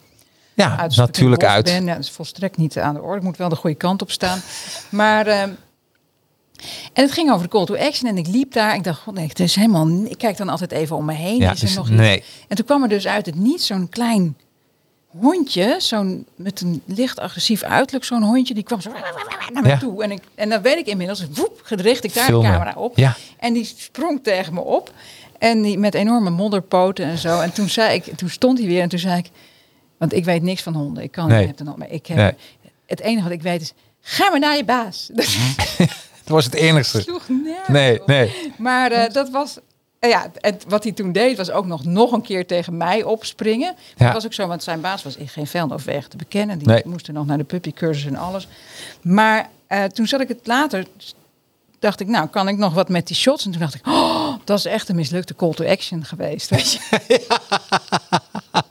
[0.53, 0.95] ja, uit.
[0.95, 1.65] natuurlijk uit.
[1.65, 1.85] Ben.
[1.85, 3.17] Ja, dat is volstrekt niet aan de orde.
[3.17, 4.39] Ik moet wel de goede kant op staan.
[4.89, 5.27] maar.
[5.27, 5.49] ehm,
[6.93, 8.75] en het ging over de call to action en ik liep daar.
[8.75, 9.87] Ik dacht, god nee, het is helemaal.
[10.05, 11.37] Ik kijk dan altijd even om me heen.
[11.37, 11.95] Ja, is er dus nog iets?
[11.97, 12.23] nee.
[12.47, 14.37] En toen kwam er dus uit het niet zo'n klein
[15.21, 18.91] hondje, zo'n met een licht agressief uiterlijk, zo'n hondje, die kwam zo
[19.53, 19.77] naar me Ja.
[19.77, 20.03] toe.
[20.03, 22.51] En, ik, en dan weet ik inmiddels, woep, gericht ik daar Filmen.
[22.51, 22.97] de camera op.
[22.97, 23.15] Ja.
[23.39, 24.93] En die sprong tegen me op.
[25.39, 27.39] En die met enorme modderpoten en zo.
[27.39, 29.29] En toen, zei ik, toen stond hij weer en toen zei ik...
[29.97, 31.03] Want ik weet niks van honden.
[31.03, 31.47] Ik kan Nee.
[31.47, 32.33] heb nog maar ik heb, Nee.
[32.85, 33.73] Het enige wat ik weet is...
[34.01, 35.09] Ga maar naar je baas.
[36.23, 37.19] Dat was het enigste.
[37.67, 38.51] Nee, nee.
[38.57, 39.57] Maar eh, dat was...
[39.99, 43.73] ja, en wat hij toen deed was ook nog, nog een keer tegen mij opspringen.
[43.73, 44.05] Maar Ja.
[44.05, 46.57] Dat was ook zo, want zijn baas was in geen veld of weg te bekennen.
[46.57, 46.81] Die Nee.
[46.85, 48.47] moest er nog naar de puppycursus en alles.
[49.01, 50.85] Maar eh, toen zat ik het later,
[51.79, 53.45] dacht ik, nou, kan ik nog wat met die shots?
[53.45, 56.49] En toen dacht ik, oh, dat is echt een mislukte call to action geweest.
[56.49, 56.79] Weet je?
[58.51, 58.63] Ja,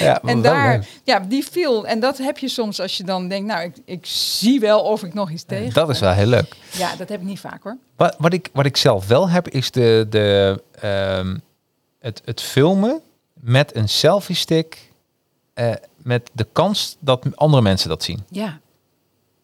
[0.00, 0.86] En wel daar, leuk.
[1.04, 1.86] ja, die viel.
[1.86, 5.02] En dat heb je soms als je dan denkt, nou, ik, ik zie wel of
[5.02, 5.72] ik nog iets tegen.
[5.74, 6.56] Dat is wel heel leuk.
[6.72, 7.76] Ja, dat heb ik niet vaak hoor.
[7.96, 11.36] Wat, wat, ik, wat ik zelf wel heb, is de, de, ehm,
[12.00, 13.00] het, het filmen
[13.34, 14.90] met een selfie stick.
[15.54, 18.22] eh, met de kans dat andere mensen dat zien.
[18.28, 18.58] Ja.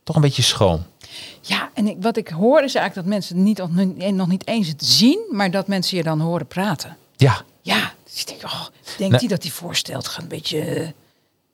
[0.05, 0.82] Toch een beetje schroom.
[1.41, 4.84] Ja, en ik, wat ik hoor is eigenlijk dat mensen niet- nog niet eens het
[4.84, 6.97] zien, maar dat mensen je dan horen praten.
[7.16, 7.41] Ja.
[7.62, 8.61] Ja, dus ik denk, oh,
[8.96, 9.18] denkt Nee.
[9.20, 10.09] hij dat hij voorstelt?
[10.09, 10.61] Gaat een beetje...
[10.61, 10.88] eh,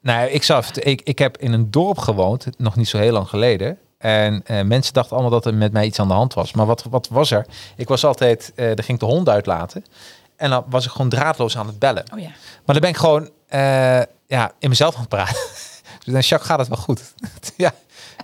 [0.00, 3.28] Nou, ik, even- ik, ik heb in een dorp gewoond, nog niet zo heel lang
[3.28, 3.78] geleden.
[3.98, 6.52] En eh, mensen dachten allemaal dat er met mij iets aan de hand was.
[6.52, 7.46] Maar wat, wat was er?
[7.76, 9.84] Ik was altijd, eh er ging de hond uitlaten.
[10.36, 12.04] En dan was ik gewoon draadloos aan het bellen.
[12.12, 12.26] Oh ja.
[12.64, 13.60] Maar dan ben ik gewoon eh,
[14.26, 15.34] ja, in mezelf aan het praten.
[16.04, 17.00] dus dan, Jacques, gaat het wel goed?
[17.56, 17.72] ja.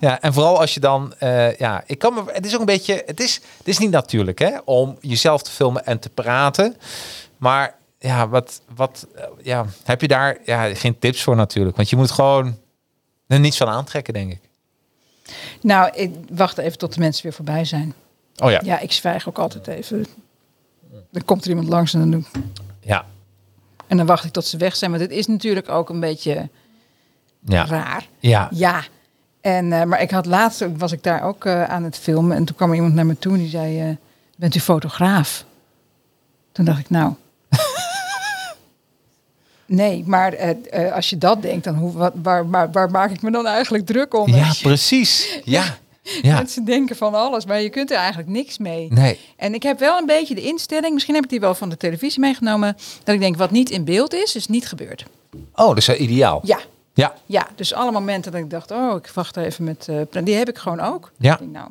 [0.01, 1.14] ja, en vooral als je dan,
[1.59, 4.39] ja, ik kan me, het is ook een beetje, het is, het is niet natuurlijk,
[4.39, 6.76] hè, om jezelf te filmen en te praten.
[7.37, 11.91] Maar ja, wat, wat, eh, ja, heb je daar, ja, geen tips voor natuurlijk, want
[11.91, 12.59] je moet gewoon
[13.27, 14.41] er niets van aantrekken, denk ik.
[15.61, 17.95] Nou, ik wacht even tot de mensen weer voorbij zijn.
[18.37, 20.07] Oh ja, Ja, ik zwijg ook altijd even.
[21.11, 22.23] Dan komt er iemand langs en dan, doe,
[22.81, 23.05] ja,
[23.87, 24.91] en dan wacht ik tot ze weg zijn.
[24.91, 26.49] Want het is natuurlijk ook een beetje
[27.45, 28.07] ja, raar.
[28.19, 28.49] ja.
[28.51, 28.85] Ja.
[29.41, 32.37] En, eh, maar ik had laatst, was ik daar ook eh, aan het filmen.
[32.37, 33.99] En toen kwam er iemand naar me toe en die zei,
[34.37, 35.45] bent u fotograaf?
[36.53, 37.13] Toen dacht ik, nou...
[39.71, 43.11] nee, maar eh, eh, als je dat denkt, dan hoe, wat, waar, waar, waar maak
[43.11, 44.35] ik me dan eigenlijk druk om?
[44.35, 45.41] Ja, precies.
[45.45, 45.79] Ja,
[46.23, 46.35] ja.
[46.35, 48.87] Mensen denken van alles, maar je kunt er eigenlijk niks mee.
[48.91, 49.18] Nee.
[49.37, 51.77] En ik heb wel een beetje de instelling, misschien heb ik die wel van de
[51.77, 55.05] televisie meegenomen, dat ik denk, wat niet in beeld is, is niet gebeurd.
[55.55, 56.41] Oh, dat is wel ideaal.
[56.43, 56.59] Ja,
[56.95, 57.47] Ja, ja.
[57.55, 60.59] Dus alle momenten dat ik dacht, oh, ik wacht even met, eh, die heb ik
[60.59, 61.12] gewoon ook.
[61.18, 61.37] Ja.
[61.37, 61.68] Denk, nou,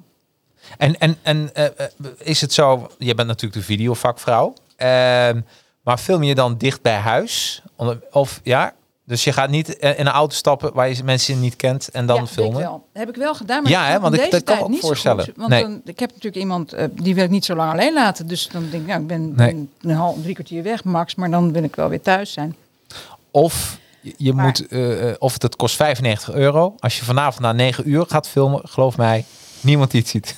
[0.78, 1.72] En, en, en eh, eh,
[2.18, 5.42] is het zo, je bent natuurlijk de videovakvrouw, ehm,
[5.84, 7.62] maar film je dan dicht bij huis?
[8.12, 8.74] Of ja,
[9.06, 12.06] dus je gaat niet eh, in een auto stappen waar je mensen niet kent en
[12.06, 12.60] dan ja, filmen?
[12.62, 12.88] Ik wel.
[12.94, 13.62] dat heb ik wel gedaan.
[13.64, 15.24] Maar Ja, hè, want ik- dat kan ook niet voorstellen.
[15.26, 15.34] goed.
[15.36, 15.62] Want Nee.
[15.62, 18.28] dan, ik heb natuurlijk iemand, eh, die wil ik niet zo lang alleen laten.
[18.28, 19.50] Dus dan denk ik, nou, ik ben Nee.
[19.52, 21.16] een, een half, drie kwartier weg, max.
[21.16, 22.56] Maar dan wil ik wel weer thuis zijn.
[23.32, 23.78] Of
[24.18, 26.76] je, Maar- moet, eh, of het, het kost 95 euro.
[26.80, 29.26] Als je vanavond na 9 uur gaat filmen, geloof mij,
[29.62, 30.36] niemand die het ziet.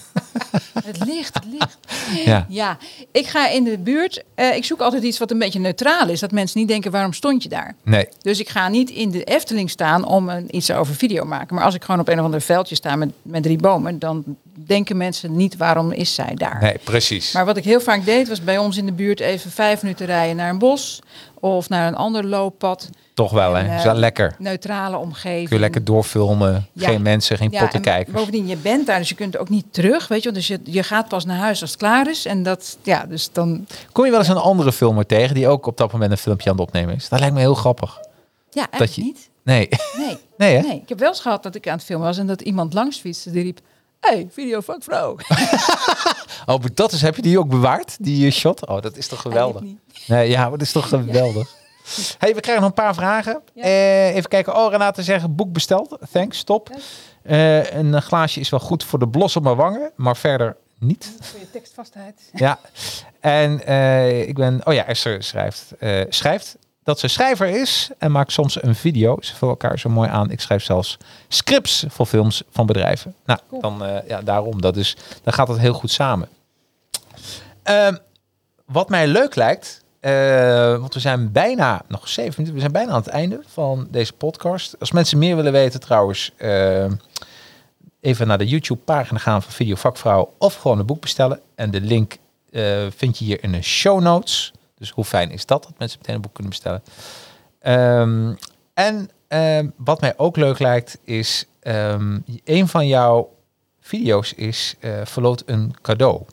[0.86, 1.78] Het licht, het licht.
[2.26, 2.45] Ja.
[2.49, 2.78] Ja,
[3.12, 4.24] ik ga in de buurt.
[4.36, 6.20] eh, ik zoek altijd iets wat een beetje neutraal is.
[6.20, 7.76] Dat mensen niet denken, waarom stond je daar?
[7.84, 11.56] Nee, Dus ik ga niet in de Efteling staan om een, iets over video maken.
[11.56, 14.24] Maar als ik gewoon op een of ander veldje sta met, met drie bomen, dan
[14.54, 16.58] denken mensen niet waarom is zij daar.
[16.62, 17.32] nee, precies.
[17.32, 20.06] Maar wat ik heel vaak deed, was bij ons in de buurt even vijf minuten
[20.06, 20.99] rijden naar een bos
[21.42, 22.89] of naar een ander looppad.
[23.14, 23.76] Toch wel, hè?
[23.78, 24.36] Is wel eh, lekker.
[24.39, 25.48] Neutrale omgeving.
[25.48, 26.68] Kun je lekker doorfilmen.
[26.74, 26.88] Ja.
[26.88, 28.16] Geen mensen, geen Ja, potten en kijkers.
[28.16, 30.32] Bovendien, je bent daar, dus je kunt ook niet terug, weet je.
[30.32, 32.26] Dus je, je gaat pas naar huis als het klaar is.
[32.26, 35.66] En dat, ja, dus dan, Kom je wel eens een andere filmer tegen die ook
[35.66, 37.10] op dat moment een filmpje aan het opnemen is?
[37.10, 38.00] Dat lijkt me heel grappig.
[38.50, 39.30] ja, eigenlijk je- niet.
[39.44, 40.18] Nee, Nee.
[40.38, 40.62] nee hè?
[40.68, 40.82] nee.
[40.82, 43.00] Ik heb wel eens gehad dat ik aan het filmen was en dat iemand langs
[43.00, 43.60] fietste die riep...
[44.02, 45.16] Hey, videovakvrouw.
[46.45, 48.68] Oh, maar dat is, heb je die ook bewaard, die eh, shot?
[48.68, 49.64] Oh, dat is toch geweldig.
[50.08, 51.49] Nee, ja, maar dat is toch geweldig.
[52.18, 53.41] Hey, we krijgen nog een paar vragen.
[53.54, 53.64] Ja.
[53.64, 54.56] Eh, even kijken.
[54.56, 55.97] Oh, Renate zegt boek besteld.
[56.12, 56.70] Thanks, top.
[57.24, 57.62] Ja.
[57.64, 61.12] Eh, een glaasje is wel goed voor de blos op mijn wangen, maar verder niet.
[61.20, 62.22] Voor je tekstvastheid.
[62.34, 62.60] Ja.
[63.20, 63.54] En
[64.28, 64.62] ik ben...
[64.64, 65.72] Oh ja, Esther schrijft,
[66.10, 69.17] schrijft dat ze schrijver is en maakt soms een video.
[69.19, 70.32] Ze vullen elkaar zo mooi aan.
[70.32, 73.15] Ik schrijf zelfs scripts voor films van bedrijven.
[73.25, 73.61] Nou, Cool.
[73.61, 74.61] dan eh, ja, daarom.
[74.61, 76.29] Dat is, dan gaat dat heel goed samen.
[77.63, 77.95] Ehm,
[78.65, 82.91] wat mij leuk lijkt, eh, want we zijn bijna, nog zeven minuten, we zijn bijna
[82.91, 84.75] aan het einde van deze podcast.
[84.79, 86.86] Als mensen meer willen weten trouwens, eh,
[87.99, 91.39] even naar de YouTube pagina gaan van Video Vakvrouw of gewoon een boek bestellen.
[91.55, 92.17] En de link
[92.89, 94.51] vind je hier in de show notes.
[94.82, 96.84] Dus hoe fijn is dat, dat mensen meteen een boek kunnen bestellen.
[97.59, 98.34] Ehm,
[98.73, 103.34] en ehm, wat mij ook leuk lijkt, is ehm, een van jouw
[103.82, 106.23] video's is eh verloot een cadeau.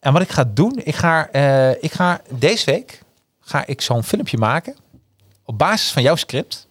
[0.00, 3.02] En wat ik ga doen, ik ga, eh, ik ga deze week
[3.40, 4.76] ga ik zo'n filmpje maken
[5.44, 6.66] op basis van jouw script.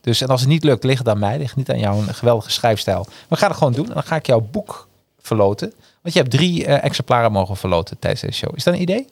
[0.00, 2.50] Dus en als het niet lukt, ligt het aan mij, ligt niet aan jouw geweldige
[2.50, 3.06] schrijfstijl.
[3.28, 4.88] We gaan het gewoon doen en dan ga ik jouw boek
[5.20, 5.72] verloten.
[6.02, 8.56] Want je hebt drie eh, exemplaren mogen verloten tijdens deze show.
[8.56, 9.06] Is dat een idee?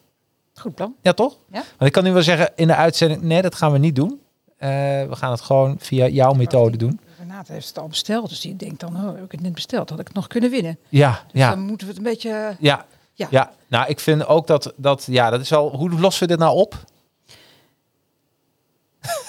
[0.61, 0.95] Goed plan.
[1.03, 1.37] Ja, toch?
[1.53, 1.59] Ja.
[1.59, 4.21] Want ik kan nu wel zeggen in de uitzending, nee, dat gaan we niet doen.
[4.57, 4.69] Eh,
[5.09, 7.01] we gaan het gewoon via jouw methode doen.
[7.19, 9.91] Renate heeft het al besteld, dus die denkt dan, oh, heb ik het net besteld,
[9.91, 10.79] had ik het nog kunnen winnen.
[10.89, 12.57] Ja, Dus ja, dan moeten we het een beetje...
[12.59, 13.27] ja, Ja.
[13.31, 13.53] ja.
[13.67, 16.57] Nou, ik vind ook dat, dat, ja, dat is wel, hoe lossen we dit nou
[16.57, 16.75] op?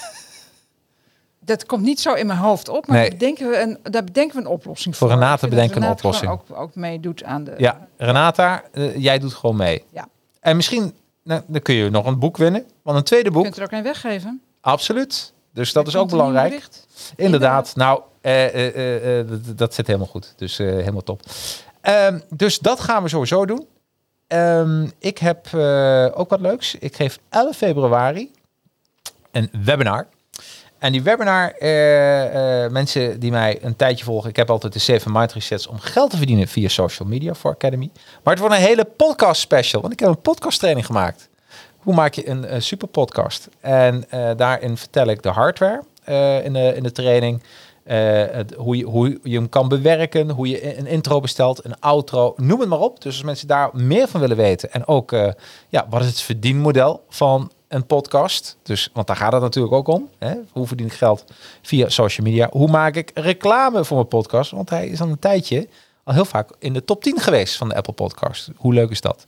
[1.39, 3.09] Dat komt niet zo in mijn hoofd op, maar Nee.
[3.09, 6.31] daar, bedenken we een, daar bedenken we een oplossing Voor vind bedenken een oplossing.
[6.31, 7.53] Ook, ook meedoet aan de...
[7.57, 8.63] Ja, Renata,
[8.95, 9.83] jij doet gewoon mee.
[9.89, 10.07] Ja.
[10.39, 10.93] En misschien,
[11.27, 12.65] nou, dan kun je nog een boek winnen.
[12.81, 14.41] Want een tweede Je boek, kunt er ook een weggeven.
[14.61, 15.33] absoluut.
[15.53, 16.67] Dus dat is ook belangrijk.
[17.15, 17.75] Inderdaad.
[17.75, 20.33] Nou, eh, eh, eh, dat, zit helemaal goed.
[20.35, 21.21] Dus helemaal top.
[21.81, 23.67] Ehm, dus dat gaan we sowieso doen.
[24.27, 25.47] Ehm, ik heb
[26.15, 26.75] ook wat leuks.
[26.75, 28.31] Ik geef 11 februari
[29.31, 30.07] een webinar.
[30.79, 34.79] En die webinar, eh, eh, mensen die mij een tijdje volgen, ik heb altijd de
[34.79, 37.89] 7 Mind Resets om geld te verdienen via social media voor Academy.
[38.23, 41.29] Maar het wordt een hele podcast special, want ik heb een podcast training gemaakt.
[41.77, 43.49] Hoe maak je een, eh, super podcast?
[43.59, 44.05] En
[44.37, 45.83] daarin vertel ik de hardware
[46.43, 47.43] in, de, in de training.
[47.83, 52.33] het, hoe, je, hoe je hem kan bewerken, hoe je een intro bestelt, een outro,
[52.37, 53.01] noem het maar op.
[53.01, 55.11] Dus als mensen daar meer van willen weten en ook,
[55.69, 58.57] ja, wat is het verdienmodel van een podcast?
[58.63, 60.09] Dus, want daar gaat het natuurlijk ook om.
[60.17, 60.33] Hè?
[60.51, 61.25] Hoe verdien ik geld
[61.61, 62.49] via social media?
[62.51, 64.51] Hoe maak ik reclame voor mijn podcast?
[64.51, 65.67] Want hij is al een tijdje
[66.07, 68.49] al heel vaak in de top 10 geweest van de Apple Podcast.
[68.55, 69.25] Hoe leuk is dat?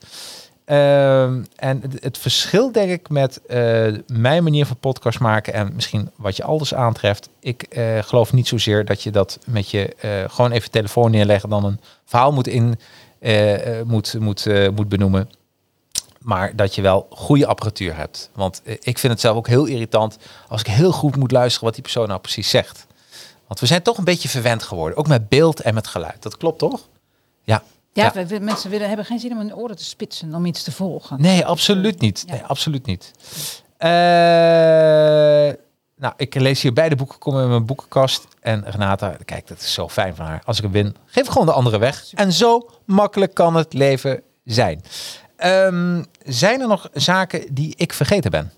[0.65, 6.11] Ehm, en het, verschil denk ik met eh, mijn manier van podcast maken en misschien
[6.15, 7.29] wat je alles aantreft.
[7.39, 11.49] Ik eh, geloof niet zozeer dat je dat met je eh, gewoon even telefoon neerleggen
[11.49, 12.79] dan een verhaal moet in
[13.85, 15.29] moet, moet, moet benoemen.
[16.19, 18.29] Maar dat je wel goede apparatuur hebt.
[18.33, 20.17] Want eh, ik vind het zelf ook heel irritant
[20.47, 22.87] als ik heel goed moet luisteren wat die persoon nou precies zegt.
[23.47, 24.97] Want we zijn toch een beetje verwend geworden.
[24.97, 26.21] Ook met beeld en met geluid.
[26.21, 26.87] Dat klopt toch?
[27.43, 27.63] Ja.
[27.93, 28.25] Ja, Ja.
[28.25, 31.21] we- mensen willen, hebben geen zin om hun oren te spitsen om iets te volgen.
[31.21, 32.23] Nee, absoluut niet.
[32.27, 32.33] Ja.
[32.33, 33.11] Nee, absoluut niet.
[33.77, 33.89] Eh,
[35.95, 38.27] nou, ik lees hier beide boeken, komen in mijn boekenkast.
[38.39, 40.41] En Renata, kijk, dat is zo fijn van haar.
[40.45, 42.05] Als ik hem win, geef gewoon de andere weg.
[42.13, 44.81] En zo makkelijk kan het leven zijn.
[45.39, 48.51] Ehm, zijn er nog zaken die ik vergeten ben?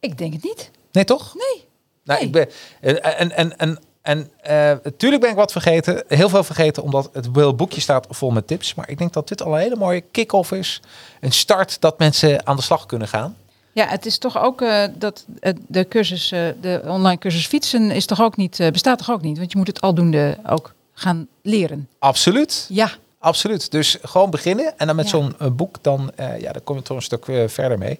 [0.00, 0.70] Ik denk het niet.
[0.92, 1.34] Nee, toch?
[1.34, 1.66] Nee.
[2.04, 2.28] Nou, Nee.
[2.28, 2.48] ik ben
[2.80, 4.52] en en en en, eh,
[4.82, 8.74] natuurlijk ben ik wat vergeten, heel veel vergeten, omdat het boekje staat vol met tips.
[8.74, 10.80] Maar ik denk dat dit al een hele mooie kick-off is,
[11.20, 13.36] een start dat mensen aan de slag kunnen gaan.
[13.72, 16.28] Ja, het is toch ook eh, dat eh, de cursus,
[16.60, 19.38] de online cursus fietsen is toch ook niet, bestaat toch ook niet?
[19.38, 21.88] Want je moet het aldoende ook gaan leren.
[21.98, 23.70] Absoluut, Ja, absoluut.
[23.70, 25.10] Dus gewoon beginnen en dan met Ja.
[25.10, 27.98] zo'n eh, boek, dan, eh, ja, dan kom je toch een stuk eh, verder mee.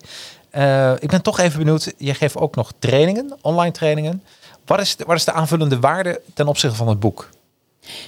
[1.00, 4.22] Ik ben toch even benieuwd, je geeft ook nog trainingen, online trainingen.
[4.66, 7.28] Wat is, de, wat is de aanvullende waarde ten opzichte van het boek?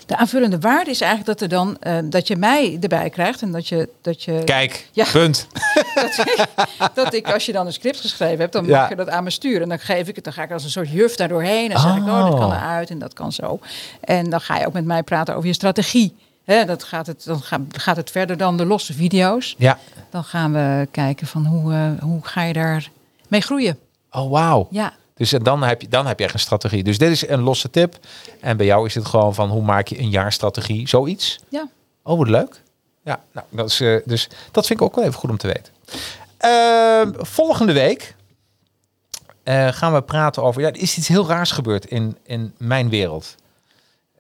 [0.07, 1.77] de aanvullende waarde is eigenlijk dat er dan
[2.11, 5.05] dat je mij erbij krijgt en dat je dat je Kijk, Ja.
[5.13, 5.47] punt.
[5.95, 6.47] dat, ik,
[6.95, 8.81] dat ik als je dan een script geschreven hebt, dan Ja.
[8.81, 9.63] mag je dat aan me sturen.
[9.63, 11.71] En dan geef ik het, dan ga ik als een soort juf daar doorheen.
[11.73, 12.55] En zeg ik, oh, dat kan Oh.
[12.57, 13.59] eruit en dat kan zo.
[14.01, 16.15] En dan ga je ook met mij praten over je strategie.
[16.51, 19.55] Hè, dat gaat het, dan gaat, gaat het verder dan de losse video's.
[19.59, 19.79] Ja.
[20.11, 22.91] Dan gaan we kijken van hoe, eh, hoe ga je daar
[23.29, 23.79] mee groeien.
[24.11, 24.67] Oh, wauw.
[24.71, 26.83] Ja, Dus eh, dan heb, je, dan heb je echt een strategie.
[26.85, 27.99] Dus dit is een losse tip.
[28.41, 31.39] En bij jou is het gewoon van hoe maak je een jaarstrategie, zoiets.
[31.49, 31.69] ja.
[32.03, 32.63] Oh, wat leuk.
[33.05, 35.47] Ja, nou, dat is, eh, dus dat vind ik ook wel even goed om te
[35.47, 35.73] weten.
[36.37, 38.15] Ehm, volgende week
[39.71, 40.61] gaan we praten over...
[40.61, 43.35] Ja, er is iets heel raars gebeurd in, in mijn wereld.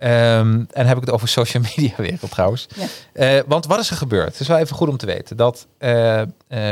[0.00, 2.66] Ehm, en heb ik het over social media wereld trouwens.
[2.74, 2.86] Ja.
[3.12, 4.28] Eh, want wat is er gebeurd?
[4.30, 5.36] Het is wel even goed om te weten.
[5.36, 6.28] Dat eh, eh,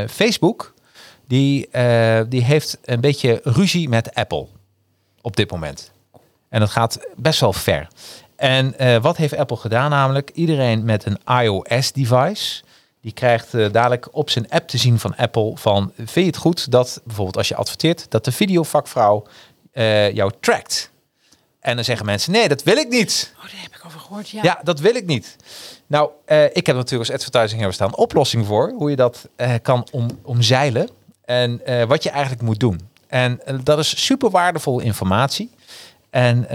[0.07, 0.73] Facebook,
[1.27, 1.69] die,
[2.27, 4.47] die heeft een beetje ruzie met Apple
[5.21, 5.91] op dit moment.
[6.49, 7.87] En dat gaat best wel ver.
[8.35, 10.29] En wat heeft Apple gedaan namelijk?
[10.33, 12.63] Iedereen met een iOS-device...
[13.01, 15.51] die krijgt dadelijk op zijn app te zien van Apple...
[15.55, 18.05] van vind je het goed dat bijvoorbeeld als je adverteert...
[18.11, 19.25] dat de videovakvrouw
[20.11, 20.88] jou trackt?
[21.69, 23.33] En dan zeggen mensen, nee, dat wil ik niet.
[23.37, 24.29] Oh, daar heb ik over gehoord.
[24.29, 24.39] Ja.
[24.43, 25.35] Ja, dat wil ik niet.
[25.87, 29.53] Nou, eh, ik heb natuurlijk als advertising hero staan oplossing voor hoe je dat eh,
[29.61, 30.89] kan om, omzeilen
[31.25, 32.89] en eh, wat je eigenlijk moet doen.
[33.07, 35.49] En dat is super waardevolle informatie.
[36.09, 36.47] En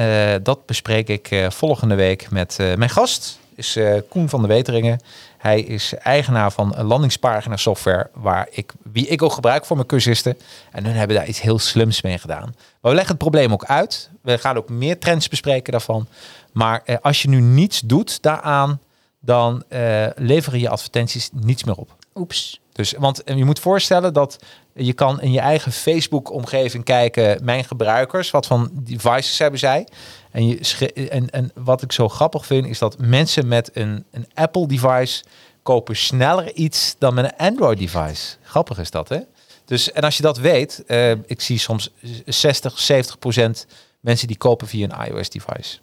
[0.42, 5.00] dat bespreek ik volgende week met mijn gast, is Koen van de Weteringen.
[5.44, 9.88] Hij is eigenaar van een landingspagina software waar ik, wie ik ook gebruik voor mijn
[9.88, 10.38] cursisten.
[10.70, 12.54] En hun hebben daar iets heel slims mee gedaan.
[12.80, 14.10] Maar we leggen het probleem ook uit.
[14.22, 16.08] We gaan ook meer trends bespreken daarvan.
[16.52, 18.80] Maar eh, als je nu niets doet daaraan,
[19.20, 21.96] dan eh, leveren je advertenties niets meer op.
[22.14, 22.60] Oeps.
[22.74, 24.38] Dus, want je moet voorstellen dat
[24.72, 29.86] je kan in je eigen Facebook-omgeving kijken, mijn gebruikers, wat van devices hebben zij.
[30.30, 34.26] En, je, en, en wat ik zo grappig vind, is dat mensen met een, een
[34.34, 35.24] Apple-device
[35.62, 38.36] kopen sneller iets dan met een Android-device.
[38.42, 39.18] Grappig is dat, hè?
[39.64, 41.90] Dus, en als je dat weet, eh, ik zie soms
[42.26, 43.66] 60, 70 procent
[44.00, 45.78] mensen die kopen via een iOS-device.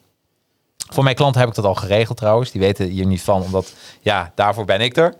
[0.94, 2.52] Voor mijn klanten heb ik dat al geregeld trouwens.
[2.52, 5.16] Die weten hier niet van, omdat ja, daarvoor ben ik er.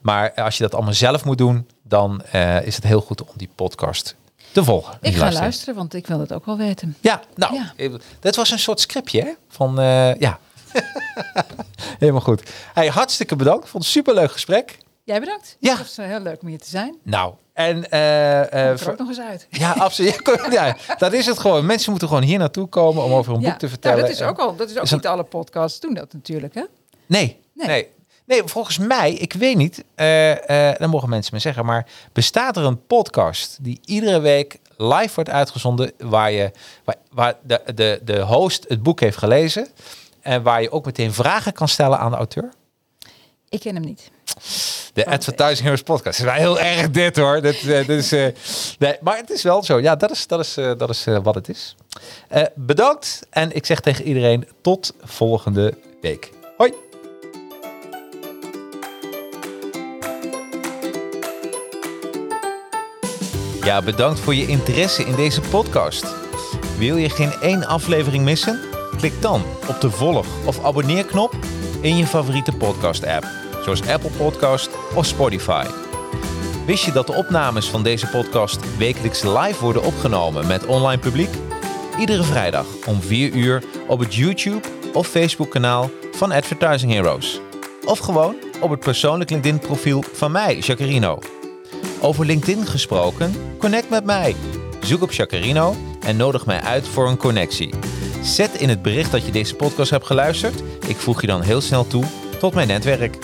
[0.00, 3.28] Maar als je dat allemaal zelf moet doen, dan eh, is het heel goed om
[3.34, 4.14] die podcast
[4.52, 4.92] te volgen.
[4.92, 5.40] Ik ga luisteren.
[5.42, 6.96] luisteren, want ik wil het ook wel weten.
[7.00, 7.98] Ja, nou, Ja.
[8.20, 9.32] dat was een soort scriptje hè?
[9.48, 10.38] van, eh, ja.
[11.98, 12.50] Helemaal goed.
[12.74, 13.68] Hey, hartstikke bedankt.
[13.68, 14.78] Vond het een superleuk gesprek.
[15.06, 15.56] Jij bedankt.
[15.60, 15.70] Ja.
[15.70, 16.96] Het was eh, heel leuk om hier te zijn.
[17.02, 17.76] Nou, en
[18.78, 19.46] voor- ook nog eens uit.
[19.62, 20.20] ja, absoluut.
[20.50, 21.66] Ja, dat is het gewoon.
[21.66, 23.50] Mensen moeten gewoon hier naartoe komen om over een Ja.
[23.50, 23.98] boek te vertellen.
[23.98, 24.56] Nou, dat is ook al.
[24.56, 26.62] Dat is ook Is niet alle podcasts doen dat natuurlijk, hè?
[27.06, 27.66] Nee, nee.
[27.66, 27.88] Nee.
[28.24, 28.42] nee.
[28.44, 32.86] volgens mij, ik weet niet, eh, dan mogen mensen me zeggen, maar bestaat er een
[32.86, 36.50] podcast die iedere week live wordt uitgezonden, waar, je,
[36.84, 39.68] waar, waar de, de, de host het boek heeft gelezen
[40.20, 42.52] en waar je ook meteen vragen kan stellen aan de auteur?
[43.48, 44.10] Ik ken hem niet.
[44.92, 46.18] De Oh, Advertising Heroes podcast.
[46.18, 47.40] Het is wel heel erg dit hoor.
[47.40, 48.34] Dit, eh, eh,
[48.78, 49.80] nee, maar het is wel zo.
[49.80, 51.76] Ja, dat is, dat is, eh, dat is wat het is.
[52.54, 56.30] Bedankt en ik zeg tegen iedereen tot volgende week.
[56.56, 56.72] Hoi!
[63.62, 66.04] Ja, bedankt voor je interesse in deze podcast.
[66.78, 68.60] Wil je geen één aflevering missen?
[68.96, 71.34] Klik dan op de volg- of abonneerknop
[71.80, 73.26] in je favoriete podcast-app,
[73.66, 75.66] zoals Apple Podcast of Spotify.
[76.66, 81.28] Wist je dat de opnames van deze podcast wekelijks live worden opgenomen met online publiek?
[81.98, 87.40] Iedere vrijdag om 4 uur op het YouTube of Facebook kanaal van Advertising Heroes.
[87.84, 91.18] Of gewoon op het persoonlijk LinkedIn profiel van mij, Jacarino.
[92.00, 94.36] Over LinkedIn gesproken, connect met mij.
[94.80, 97.74] Zoek op Jacarino en nodig mij uit voor een connectie.
[98.22, 100.62] Zet in het bericht dat je deze podcast hebt geluisterd.
[100.86, 102.04] Ik voeg je dan heel snel toe
[102.38, 103.18] tot mijn netwerk.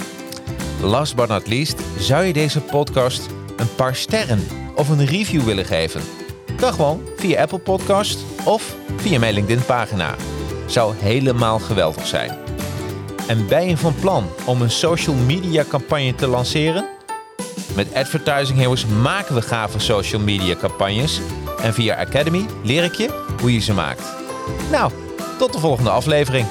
[0.82, 3.26] Last but not least, zou je deze podcast
[3.56, 6.00] een paar sterren of een review willen geven?
[6.56, 10.14] Kan gewoon via Apple Podcast of via mijn LinkedIn pagina.
[10.66, 12.38] Zou helemaal geweldig zijn.
[13.26, 16.84] En ben je van plan om een social media campagne te lanceren?
[17.74, 21.20] Met Advertising Heroes maken we gave social media campagnes.
[21.60, 24.02] En via Academy leer ik je hoe je ze maakt.
[24.70, 24.92] Nou,
[25.38, 26.46] tot de volgende aflevering.